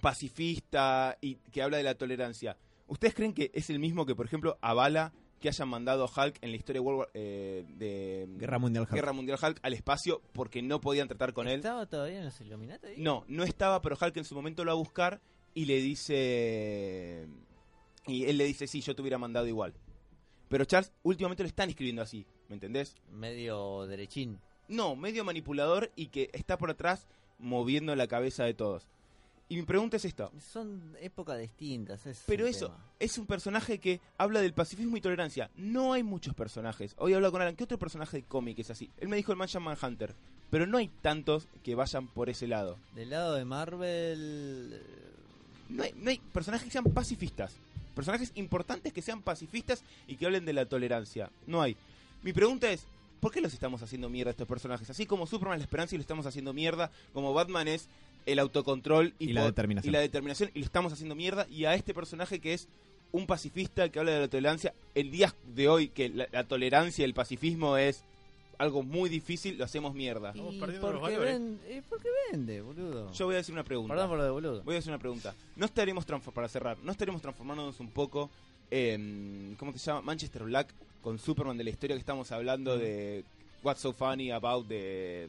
[0.00, 2.56] pacifista y que habla de la tolerancia,
[2.88, 6.38] ¿ustedes creen que es el mismo que, por ejemplo, avala que hayan mandado a Hulk
[6.42, 8.94] en la historia de, World War- eh, de Guerra Mundial Hulk.
[8.94, 11.56] Guerra Mundial Hulk al espacio porque no podían tratar con él?
[11.56, 12.86] ¿Estaba todavía en los Illuminati?
[12.88, 12.94] ahí?
[12.98, 15.20] No, no estaba, pero Hulk en su momento lo va a buscar
[15.54, 17.26] y le dice...
[18.06, 19.74] Y él le dice, sí, yo te hubiera mandado igual.
[20.48, 22.96] Pero Charles últimamente lo están escribiendo así, ¿me entendés?
[23.12, 24.40] Medio derechín.
[24.66, 27.06] No, medio manipulador y que está por atrás
[27.38, 28.88] moviendo la cabeza de todos.
[29.50, 30.30] Y mi pregunta es esta.
[30.52, 32.04] Son épocas distintas.
[32.06, 32.84] es Pero eso, tema.
[32.98, 35.50] es un personaje que habla del pacifismo y tolerancia.
[35.56, 36.94] No hay muchos personajes.
[36.98, 38.90] Hoy he hablado con Alan, ¿qué otro personaje de cómic es así?
[38.98, 40.14] Él me dijo el Mansion Manhunter.
[40.50, 42.78] Pero no hay tantos que vayan por ese lado.
[42.94, 44.70] Del lado de Marvel.
[44.74, 45.12] eh,
[45.70, 47.52] No hay, no hay personajes que sean pacifistas.
[47.94, 51.30] Personajes importantes que sean pacifistas y que hablen de la tolerancia.
[51.46, 51.76] No hay.
[52.22, 52.84] Mi pregunta es,
[53.20, 54.88] ¿por qué los estamos haciendo mierda a estos personajes?
[54.90, 57.88] Así como Superman es la esperanza y lo estamos haciendo mierda, como Batman es
[58.32, 59.90] el autocontrol y, Y la determinación.
[59.90, 61.46] y la determinación y lo estamos haciendo mierda.
[61.50, 62.68] Y a este personaje que es
[63.10, 67.02] un pacifista que habla de la tolerancia, el día de hoy que la, la tolerancia
[67.02, 68.04] y el pacifismo es
[68.58, 70.30] algo muy difícil, lo hacemos mierda.
[70.30, 71.40] Estamos y perdiendo los porque valores.
[72.32, 73.12] vende, boludo.
[73.12, 73.94] Yo voy a decir una pregunta.
[73.94, 74.62] Perdón por lo de boludo.
[74.64, 75.34] Voy a hacer una pregunta.
[75.56, 78.30] ¿No estaremos para cerrar, no estaremos transformándonos un poco
[78.70, 80.02] en ¿cómo se llama?
[80.02, 83.24] Manchester Black con Superman de la historia que estamos hablando de
[83.62, 85.28] What's so funny about the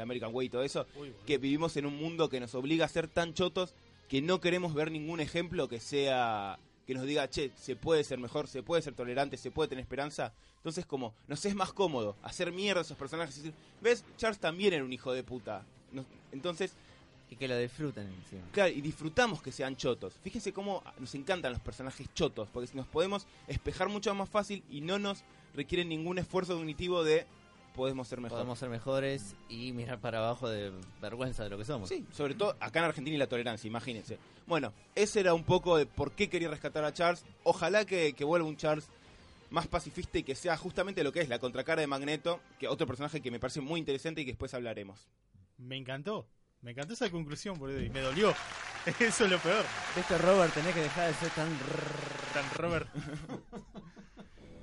[0.00, 2.88] American Way y todo eso, Uy, que vivimos en un mundo que nos obliga a
[2.88, 3.74] ser tan chotos
[4.08, 8.18] que no queremos ver ningún ejemplo que sea que nos diga, "Che, se puede ser
[8.18, 12.14] mejor, se puede ser tolerante, se puede tener esperanza." Entonces, como nos es más cómodo
[12.22, 14.04] hacer mierda a esos personajes y decir, "¿Ves?
[14.18, 16.74] Charles también era un hijo de puta." Nos- entonces,
[17.30, 18.42] Y que lo disfruten encima.
[18.52, 20.12] Claro, y disfrutamos que sean chotos.
[20.22, 24.82] Fíjense cómo nos encantan los personajes chotos, porque nos podemos espejar mucho más fácil y
[24.82, 27.26] no nos requiere ningún esfuerzo cognitivo de
[27.74, 28.38] podemos ser mejor.
[28.38, 31.88] Podemos ser mejores y mirar para abajo de vergüenza de lo que somos.
[31.88, 34.18] Sí, sobre todo acá en Argentina y la tolerancia, imagínense.
[34.46, 37.24] Bueno, ese era un poco de por qué quería rescatar a Charles.
[37.42, 38.88] Ojalá que, que vuelva un Charles
[39.50, 42.86] más pacifista y que sea justamente lo que es la contracara de Magneto, que otro
[42.86, 45.08] personaje que me parece muy interesante y que después hablaremos.
[45.58, 46.26] Me encantó.
[46.62, 47.82] Me encantó esa conclusión, boludo.
[47.82, 48.34] Y me dolió.
[49.00, 49.64] Eso es lo peor.
[49.94, 51.48] Viste, Robert, tenés que dejar de ser tan...
[52.32, 52.88] Tan Robert.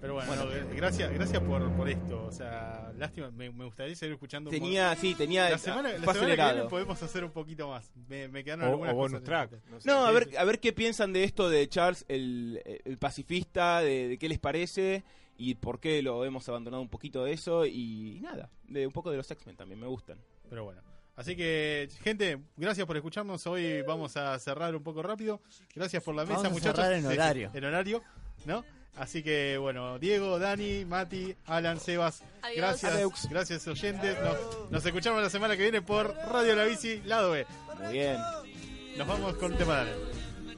[0.01, 2.25] Pero bueno, no, eh, gracias, gracias por, por esto.
[2.25, 4.49] O sea, lástima, me, me gustaría seguir escuchando.
[4.49, 5.47] Tenía, sí, tenía...
[5.49, 7.91] La semana, la semana que viene podemos hacer un poquito más.
[8.09, 9.51] Me, me quedaron O- algunas o bonus cosas track.
[9.85, 13.81] No, a Sí, ver, a ver qué piensan de esto de Charles, el, el pacifista,
[13.81, 15.03] de, de qué les parece
[15.37, 19.11] y por qué lo hemos abandonado un poquito de eso y nada, de un poco
[19.11, 20.17] de los X-Men también, me gustan.
[20.49, 20.81] Pero bueno.
[21.15, 23.45] Así que, gente, gracias por escucharnos.
[23.45, 25.41] Hoy vamos a cerrar un poco rápido.
[25.75, 26.75] Gracias por la mesa, Vamos a muchachos.
[26.83, 27.51] cerrar en horario.
[27.53, 28.03] en horario,
[28.45, 28.65] ¿no?
[28.97, 32.57] Así que, bueno, Diego, Dani, Mati, Alan, Sebas, Adiós.
[32.57, 33.29] gracias.
[33.29, 34.17] Gracias, oyentes.
[34.21, 37.45] Nos, nos escuchamos la semana que viene por Radio La Bici, lado B.
[37.81, 38.17] Muy bien.
[38.97, 40.10] Nos vamos con un tema de Alan.